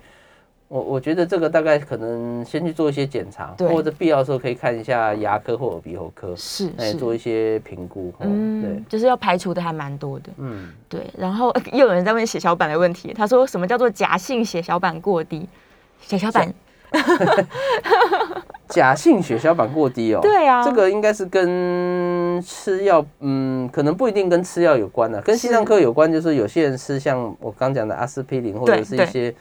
[0.74, 8.12] 我我觉得这个大概可能先去做一些检查，或者必要的时候可以看一下牙科或耳鼻喉科，是哎，做一些评估。
[8.18, 10.30] 嗯，对嗯，，就是要排除的还蛮多的。
[10.38, 15.48] 嗯，对，然后 又有人在问血小板的问题，他说什么叫做假性血小板过低？
[16.00, 16.52] 血小板
[18.68, 29.32] 假性血小板过低哦，对啊这个应该是跟吃药，嗯，可能不一定跟吃药有关的、跟心脏科有关，就是有些人吃像我刚讲的阿司匹林或者是一些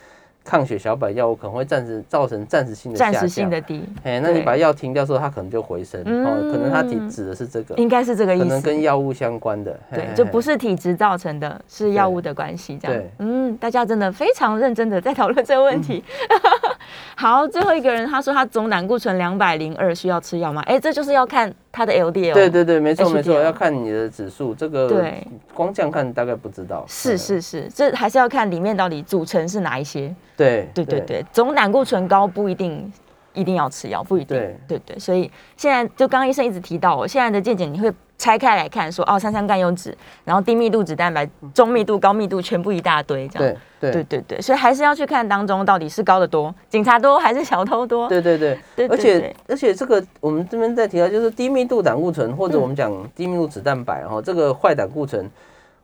[0.46, 2.98] 抗血小板药物，可能会暂时造成暂时性的。
[2.98, 8.62] 暂时性的低，哎，那你把药停掉之后，它可能就回升，哦，可能它提嗯指的是这个，应该是这个意思可能。
[8.62, 10.44] 跟药物相关的，对，就不。
[10.44, 13.10] 是体质造成的，是药物的关系，这样对。
[13.20, 16.04] 嗯，大家真的非常认真的在讨论这个问题。
[17.16, 20.62] 好，最后一个人他说他总胆固醇两百零二，需要吃药吗？
[20.66, 22.34] 哎，这就是要看他的 LDL。
[22.34, 26.84] 对对对，没错没错，要看你的指数，这个对光这样看大概不知道。
[26.88, 30.14] 是嗯，是是，这还是要看里面到底组成是哪一些。
[30.36, 32.92] 对对对对，总胆固醇高不一定
[33.34, 34.38] 一定要吃药，不一定。
[34.38, 43.58] 对对对，所以现在就刚刚医生一直提到我，现在的健检你会拆开来看说，哦，三三甘油脂，然后低密度脂蛋白、中密度、高密度，全部一大堆这样。
[43.80, 48.08] 对对对对对，所以还是要去看当中到底是高的多，警察多 还是小偷多。
[48.08, 55.30] 对对对，而且而且这个我们这边在提到，就是低密度胆固醇或者嗯我们讲低密度脂蛋白哈、这个坏胆固醇，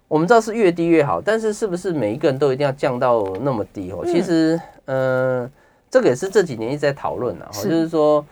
[0.08, 4.00] 我们知道是越低越好，但是是不是每一个人都一定要降到那么低哦？
[4.04, 5.50] 嗯其实，呃，
[5.90, 8.26] 这个也是这几年一直在讨论啊，是就是说。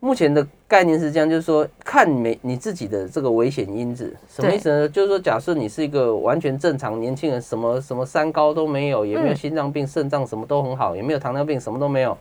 [0.00, 4.86] 目前的概念是这样，就是说看每你自己的这个危险因子，什么意思呢？
[4.86, 12.14] 就是说，假设你是一个完全正常年轻人，什么什么三高都没有，也没有嗯心脏病、肾脏什么都很好，也没有糖尿病，什么都没有，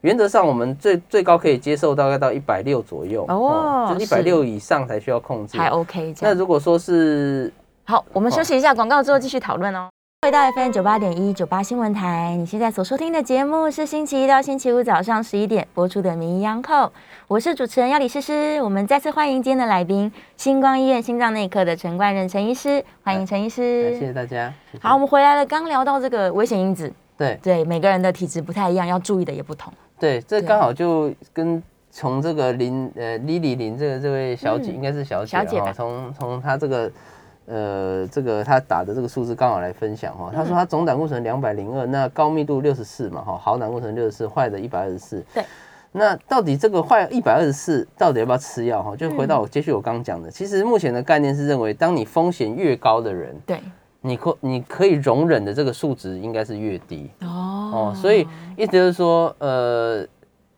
[0.00, 5.58] 原则上，我们最最高可以接受大概到一百六左右，哦就一百六以上才需要控制。
[5.58, 6.32] 还 OK 这那。
[6.32, 7.52] 如果说是
[7.84, 9.90] 好，我们休息一下广告之后继续讨论哦。
[10.20, 16.86] 回到 FM 九八点一九八新闻台，你现在所收听的节目是星期一到星期五早上十一点播出的《名医央叩》，
[17.28, 18.60] 我是主持人要李诗诗。
[18.60, 23.92] 我们再次欢迎今天的来宾，星光医院心脏内科的陈冠仁陈医师，欢迎陈医哎师。
[23.92, 24.52] 谢谢大家。
[24.72, 29.72] 谢谢好，我们回来了，刚聊到这个危险因子，对对每个人的体质不太一样，要注意的也不同。
[30.00, 36.90] 对，这对刚好就跟从这个林呃 Lily 林这个这位小姐，嗯应该是小姐小姐从从她这个。
[37.48, 45.24] 呃，这个他打的这个数字刚好来分享嗯哈，他说他总胆固醇两百零二，那高密度六十四嘛哈，好胆固醇六十四，坏的一百二十四。
[45.32, 45.42] 对，
[45.92, 48.94] 那到底这个坏一百二十四到底要不要吃药哈？
[48.94, 53.60] 就回到我接续我刚刚讲的，其实目前的概念是认为，当你风险越高的人，对，
[54.02, 57.26] 你可你可以容忍的这个数值应该是越低哦
[57.72, 57.94] 哦。
[57.96, 60.06] 所以意思就是说，呃，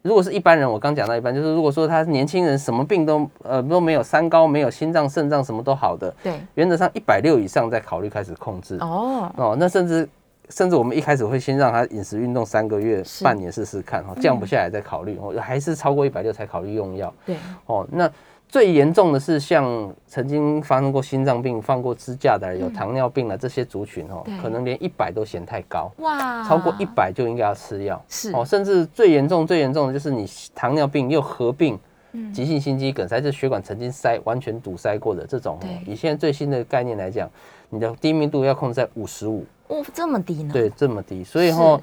[0.03, 9.57] 如果是一般人，我刚讲到一般，就是如果说他年轻人，什么病都呃都没有，三高没有，心脏、肾脏什么都好的，对，原则上一百六以上再考虑开始控制哦，哦。
[9.59, 10.09] 那甚至
[10.49, 17.13] 甚至我们一开始会先让他饮食运动三个月、半年试试看，哦，降不下来再考虑，哦，还是超过一百六才考虑用药。
[17.27, 17.37] 对，
[17.67, 18.11] 哦，那
[18.51, 28.05] 最严重的是像曾经发生过心脏病、放过支架的人，有糖尿病的这些族群哦，可能连一百都嫌太高，哇，超过一百就应该要吃药。
[28.09, 31.79] 是哦，甚至最严重、最严重的就是你糖尿病又合并
[32.11, 35.57] 嗯急性心肌梗塞，就是血管曾经塞完全堵塞过的这种。
[35.87, 37.31] 以现在最新的概念来讲，
[37.69, 40.53] 你的低密度要控制在五十五，哦，这么低呢？
[40.53, 41.81] 对，这么低，所以吼。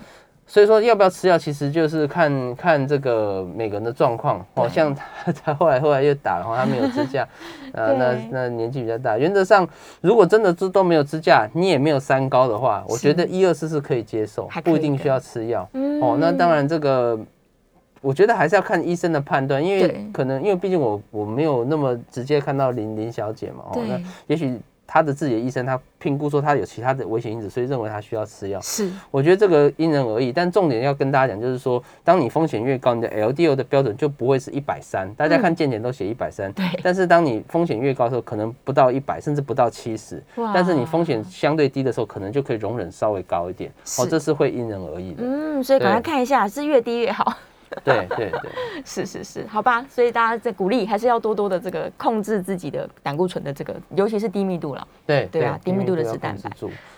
[0.49, 4.43] 所以说要不要吃药，其实就是看看这个每个人的状况。
[4.53, 7.27] 哦，像他 他后来后来又打了，哦，他没有支架，
[7.73, 9.17] 呃，那那年纪比较大。
[9.17, 9.67] 原则上，
[9.99, 15.67] 如果真的都都没有支架，你也没有三高的话，我觉得一二四是可以接受不一定需要吃药。
[15.73, 17.19] 嗯哦，那当然这个，
[17.99, 24.57] 我觉得还是要看医生的判断，因为可能因为毕竟我我没有那么直接看到林林小姐嘛，哦，那也许
[24.87, 28.59] 他的自己的医生他评估说他有其他的危险因子，所以认为他需要吃药。
[28.61, 35.13] 是我觉得这个因人而异，但重点要跟大家讲，就是说，当你风险越高，你的 LDL 的标准就不会是一百三。
[35.15, 40.23] 大家看健检都写一百三，对但是当你风险越高的时候，可能不到一百，甚至不到七十。
[40.35, 43.69] 哇但是你风险相对低的时候，可能就可以容忍稍微高一点。
[43.83, 45.23] 是哦，这是会因人而异的。
[45.23, 47.35] 嗯，所以赶快看一下，是越低越好。
[47.83, 48.51] 对 对对，
[48.85, 54.87] 是是是，好吧，所以大家在鼓励还是要多多的这个控制自己的胆固醇的这个，尤其是低密度了。
[55.05, 56.51] 对对啊低密度的要脂蛋白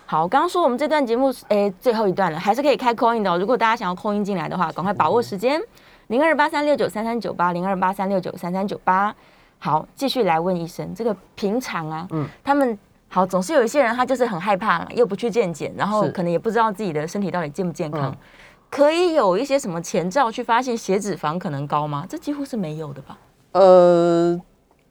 [0.06, 3.38] 好，刚刚说我们这段节目，诶，最后一段了，还是可以开 call in 的、哦。
[3.38, 5.62] 如果大家想要 call in 进来的话，赶快把握时间，
[6.08, 9.16] 零二八三六九三三九八，零二八三六九三三九八。
[9.60, 18.10] 好，继续来问医生，这个平常啊，嗯，他们好总是有一些人他就是很害怕，又不去健检，然后可能也不知道自己的身体到底健不健康。
[18.10, 18.18] 嗯
[18.70, 22.06] 可以有一些什么前兆去发现血脂肪可能高吗？
[22.08, 23.18] 这几乎是没有的吧？
[23.54, 24.40] 呃，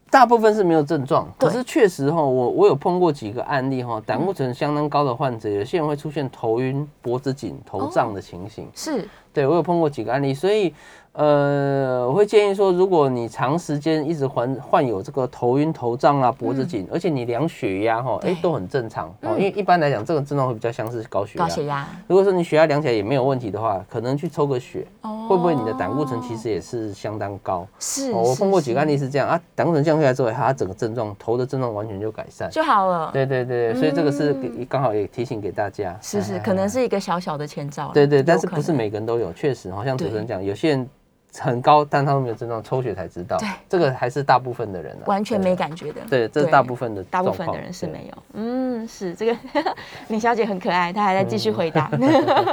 [0.09, 8.67] 大部分是没有症状，可是确实哈，我我有碰过几个案例哈，胆固醇相当高的患者，有些人会出现头晕、脖子紧、头胀的情形。
[8.75, 10.73] 是对我有碰过几个案例，所以
[11.19, 21.45] 呃，我会建议说，如果你长时间一直患患有这个头晕、头胀啊、脖子紧，而且你量血压哈，对哎都很正常哦，因为一般来讲，这个症状会比较像是高血压。
[21.45, 27.67] 高血压，如果说你血压量起来也没有问题的话，可能去抽个血，哦会不会你的胆固醇其实也是相当高？
[27.79, 32.49] 是哦，我碰过几个案例例是这样啊，胆固醇降下来之后，它整个症状头的症状完全就改善。
[32.49, 33.11] 就好了。
[33.11, 34.33] 对对对，所以这个是
[34.69, 35.99] 刚好也提醒给大家。
[36.01, 37.91] 是是，哎可能是一个小小的前兆啦。
[37.93, 40.89] 对对，但是不是每个人都有，确实，好像主持人讲，有些人
[41.37, 43.37] 很高，但他们没有症状，抽血才知道。
[43.37, 46.01] 对这个还是大部分的人啊，完全对没感觉的。
[46.09, 48.23] 对，这是大部分的大部分的人是对没有。
[48.33, 49.35] 嗯，是这个
[50.09, 51.89] 李小姐很可爱，她还在继续回答。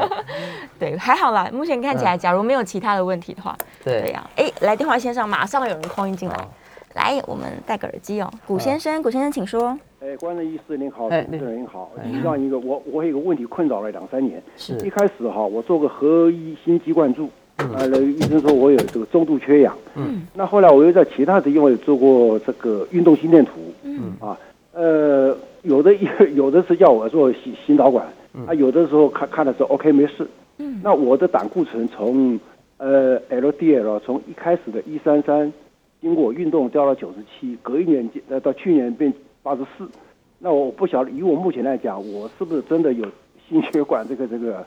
[0.78, 1.48] 对，还好啦。
[1.52, 4.30] 目前看起来，假如没有其他的问题的话，对嗯对呀。
[4.36, 6.50] 哎，来电话线上马上有人空音进来好，
[6.94, 8.30] 来，我们戴个耳机哦。
[8.46, 9.78] 古先生，古先生，请说。
[10.00, 11.90] 哎，关仁医师您好，哎主持人您好。
[11.98, 14.40] 哎是这样一个，我我有一个问题困扰了两三年。
[14.56, 19.76] 是一开始哈，我做个合一心肌灌注，呃，那医生说我有这个中度缺氧。
[19.94, 20.26] 嗯。
[20.34, 23.52] 那后来我又在其他的地方有做过这个运动心电图。
[23.82, 24.12] 嗯。
[24.20, 24.38] 啊，
[24.72, 25.94] 呃，有的
[26.34, 28.06] 有的是叫我做心心导管，
[28.46, 30.26] 啊，有的时候看看的时候 OK 没事。
[30.58, 30.80] 嗯。
[30.82, 32.38] 那我的胆固醇从
[32.76, 35.50] 呃 LDL 从一开始的一三三，
[36.00, 39.88] 经过运动掉到九十七，隔一年呃到去年变八十四。
[40.38, 43.06] 那我不晓得，以我目前来讲，我是不是真的有
[43.48, 44.62] 心血管这个这个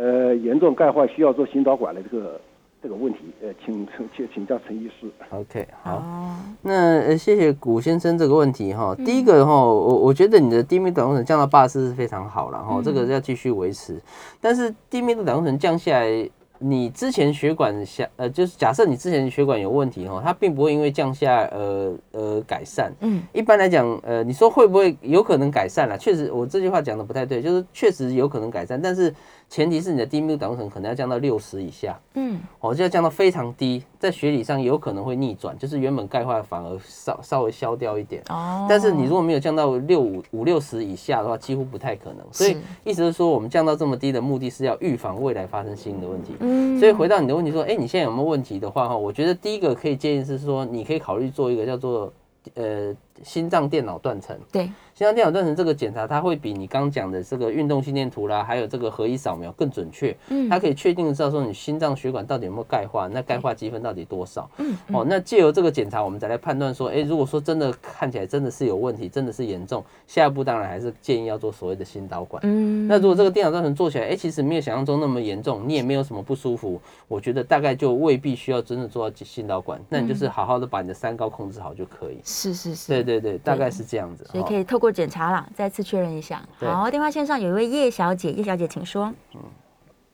[0.00, 2.40] 呃严重钙化，需要做心导管的这个
[2.82, 3.18] 这个问题？
[3.42, 5.06] 呃，请请请请教陈医师。
[5.30, 5.96] OK 好。
[5.96, 8.94] 哦，那呃，谢谢古先生这个问题哈。
[8.98, 14.00] 嗯第一个哈，我我觉得你的低密度胆固醇降到八十四是非常好了哈，嗯这个要继续维持。
[14.40, 16.30] 但是低密度胆固醇降下来，
[16.62, 22.92] 你之前血管下呃，就是假设你之前血管有问题哈，它并不会因为降下呃呃改善。
[23.00, 25.96] 嗯，一般来讲，呃，你说会不会有可能改善了？
[25.96, 29.14] 确实，我这句话讲的不太对，就是确实有可能改善，但是
[29.50, 31.98] 前提是你的低密度胆固醇可能要降到六十以下。
[32.14, 38.22] 嗯，哦，就要降到非常低，在学理上有可能会逆转，就是原本钙化反而稍稍微消掉一点。
[38.28, 42.24] 哦，但是你如果没有降到六五五六十以下的话，几乎不太可能。
[42.30, 46.36] 所以意思是说，我们降到这么低的目的是要预防未来发生新的问题。
[46.38, 52.12] 嗯，所以回到你的问题说，哎、你现在有没有问题的话哈，我觉得第一个可以建议是说，你可以考虑做一个叫做
[52.54, 52.94] 呃
[53.24, 54.38] 心脏电脑断层。
[54.52, 54.70] 对，
[55.00, 60.14] 心脏电脑断层这个检查，它会比你刚刚讲的这个运动心电图啦，还有这个核一扫描更准确。
[60.28, 64.50] 嗯它可以确定的知道说你心脏血管到底有没有钙化，那钙化积分到底多少。
[64.58, 72.38] 嗯哦，那借由这个检查，我们再来判断说，诶，如果说真的看起来真的是有问题，真的是严重，下一步当然还是建议要做所谓的心导管。
[72.44, 76.78] 嗯，那如果这个电脑断层做起来，哎、其实没有想象中那么严重，你也没有什么不舒服，
[77.08, 82.18] 我觉得大概就未必需要真的做到心导管，那你就是好好的把你的三高控制好就可以。
[82.22, 84.26] 是是是，对对对，大概是这样子。
[84.30, 86.42] 所以哦可以透过检查了，再次确认一下。
[86.58, 89.12] 对好，电话线上有一位叶小姐，叶小姐请说。
[89.34, 89.40] 嗯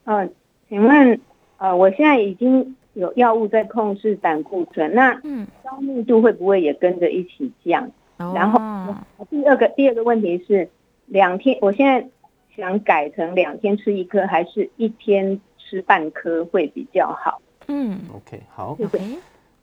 [0.04, 0.28] 呃，
[0.68, 1.20] 请问，
[1.58, 7.90] 呃，我现在已经有药物在控制胆固醇，那嗯，高密度会不会也跟着一起降？
[8.16, 8.96] 然后哦
[9.28, 10.68] 第二个第二个问题是，
[11.06, 12.08] 两天，我现在
[12.56, 17.40] 想改成两天吃一颗，还是一天吃半颗会比较好？
[17.68, 18.98] 嗯 OK，好，，OK，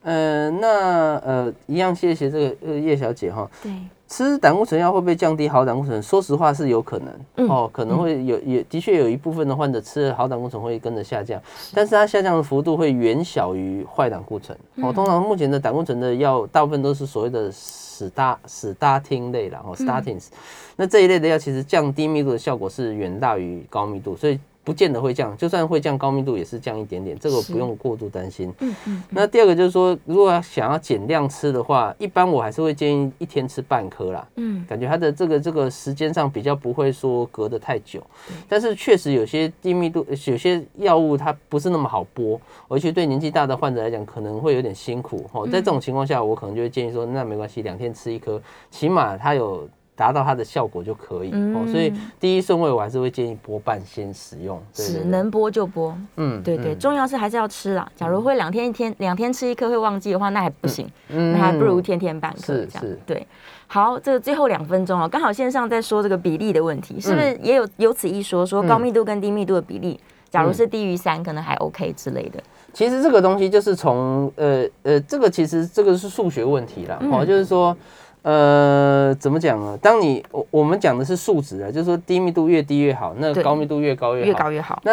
[0.04, 3.50] 呃，那呃，一样谢谢这个呃叶小姐哈。
[3.62, 3.72] 对，
[4.08, 6.04] 吃胆固醇药会不会降低好胆固醇？
[6.04, 11.42] 说实话是有可能、嗯哦，可能会有也的确有一部分的患者吃了好胆固醇会跟着下降，
[11.74, 14.58] 但是它下降的幅度会远小于坏胆固醇。
[14.76, 20.28] 哦，嗯通常目前的胆固醇的药大部分都是所谓的史大史大汀类啦，嗯哦，statins，、
[20.76, 24.38] 那这一类的药其实降低密度的效果是远大于高密度，所以。
[24.64, 28.54] 不见得会降，就算会降高密度，也是降一点点，这个不用过度担心。
[28.60, 34.28] 嗯嗯，那第二个就是说，如果要想要减量吃的话，一般我还是会建议一天吃半颗啦。
[34.36, 38.02] 嗯，感觉它的这个这个时间上比较不会说隔得太久，
[38.48, 42.40] 但是确实有些低密度，有些药物它不是那么好剥，
[42.70, 45.46] 而且对年纪大的患者来讲可能会有点辛苦哦。
[45.46, 48.42] 在这种情况下，我可能就会建议说，那没关系，两天吃一颗，
[48.72, 51.66] 起码它有达到它的效果就可以哦。
[51.72, 55.96] 所以第一顺位我还是会建议拨半先使用，对对对是能播就播。
[56.18, 57.90] 嗯对对，嗯重要是还是要吃啦。
[57.96, 63.00] 假如会两天一天两天吃一颗会忘记的话，那还不行，嗯那还不如天天半颗是这样是。
[63.06, 63.28] 对，
[63.68, 68.46] 好，这个最后两分钟哦，刚好线上在说这个比例的问题，是不是也有有此一说？
[68.46, 72.42] 说高密度跟低密度的比例，假如是低于三，可能还 OK 之类的。
[72.74, 77.76] 其实这个东西就是从呃呃，这个其实这个是数学问题啦，哦，就是说。
[78.24, 79.78] 呃，怎么讲呢？
[79.82, 84.28] 当你我我们讲的是数值啊，就是说低密度越低越好，那对高密度越高越好。
[84.28, 84.82] 越高越好。
[84.84, 84.92] 那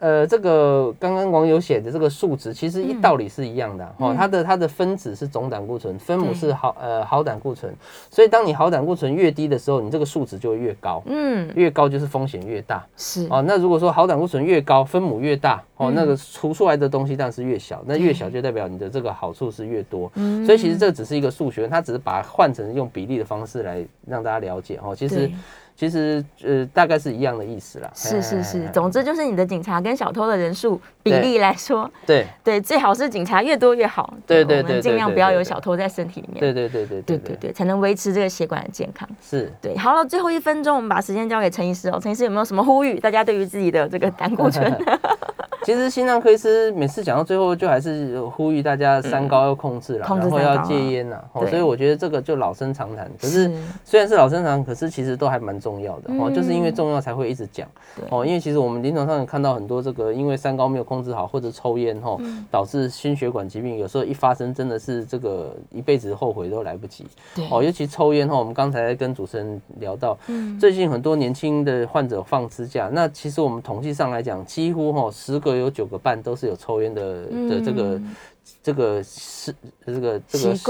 [0.00, 3.00] 呃，这个刚刚网友写的这个数值，其实一嗯。
[3.00, 4.14] 道理是一样的、哦。
[4.16, 7.72] 它的它的分子是总胆固醇，分母是好呃好胆固醇，
[8.10, 12.84] 所以当你好胆固醇越低的时候，你这个数值就会越高，嗯，越高就是风险越大。
[12.96, 13.26] 是。
[13.30, 15.94] 哦，那如果说好胆固醇越高，分母越大，哦，嗯。
[15.94, 20.10] 那个除出来的东西当然是越小，那越小就代表你的这个好处是越多。
[20.46, 24.94] 所以其实这只是一个数学，它只是把它换成用比例的方式来让大家了解哦。
[24.94, 25.34] 其实对
[25.80, 27.90] 其实呃，大概是一样的意思啦。
[27.94, 34.12] 是是是，总之就是你的警察跟小偷的人数比例来说，对对，最好是警察越多越好。
[34.26, 36.38] 对对对，尽量不要有小偷在身体里面。
[36.38, 39.08] 对对对对对对对，才能维持这个血管的健康。
[39.22, 39.74] 是对。
[39.78, 41.98] 好了，最后一分钟，我们把时间交给陈医师哦。
[41.98, 43.00] 陈医师有没有什么呼吁？
[43.00, 44.70] 大家对于自己的这个胆固醇？
[45.66, 51.22] 其实心脏科医师每次讲到最后，就还是呼吁大家三高要控制了，嗯然后要戒烟啦。
[51.32, 53.10] 哦，所以我觉得这个就老生常谈。
[53.20, 58.24] 可是是虽然是老生常谈，可是其实都还蛮重要的哦，嗯就是因为重要才会一直讲对哦。
[58.24, 67.06] 因为其实我们临床上也看到很多这个因为三高没有控制好，或者抽烟哈，嗯导致心血管疾病，有时候一发生真的是这个一辈子后悔都来不及
[67.50, 67.62] 哦。
[67.62, 78.16] 尤其抽烟哈，我们刚才跟主持人聊到，嗯最近很多年轻的患者放支架，那其实我们统计上来讲，几乎哈十个有九个半都是有抽烟的的这个嗯。
[78.62, 79.54] 这个是
[79.86, 80.64] 这个这个习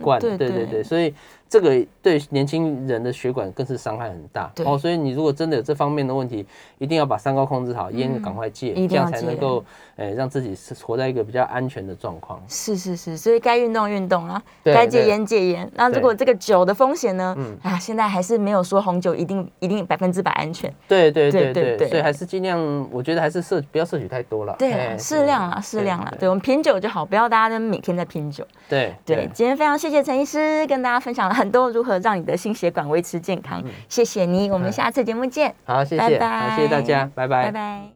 [0.00, 1.12] 惯对对对，所以
[1.48, 4.76] 这个对年轻人的血管更是伤害很大哦。
[4.76, 6.46] 所以你如果真的有这方面的问题，
[6.78, 9.64] 一定要把三高控制好，烟赶快戒，这样才能够
[9.96, 12.42] 诶让自己是活在一个比较安全的状况。
[12.48, 15.70] 是是是，所以该运动运动啊，该戒烟戒烟。
[15.74, 17.34] 那如果这个酒的风险呢？
[17.38, 20.72] 嗯啊，现在还是没有说红酒一定一定百分之百安全。
[20.88, 22.58] 对对对对对所以还是尽量，
[22.90, 24.54] 我觉得还是摄不要摄取太多了。
[24.58, 26.12] 对适量啦，适量啦。
[26.18, 28.46] 对我们品酒就好，不要大家都每天在品酒。
[28.68, 37.44] 对对，今天非常谢谢陈医师跟大家分享了很多如何让你的心血管维持健康，谢谢你，我们下次节目见，好，谢拜谢，好，谢谢大家，拜拜。
[37.44, 37.90] 拜拜。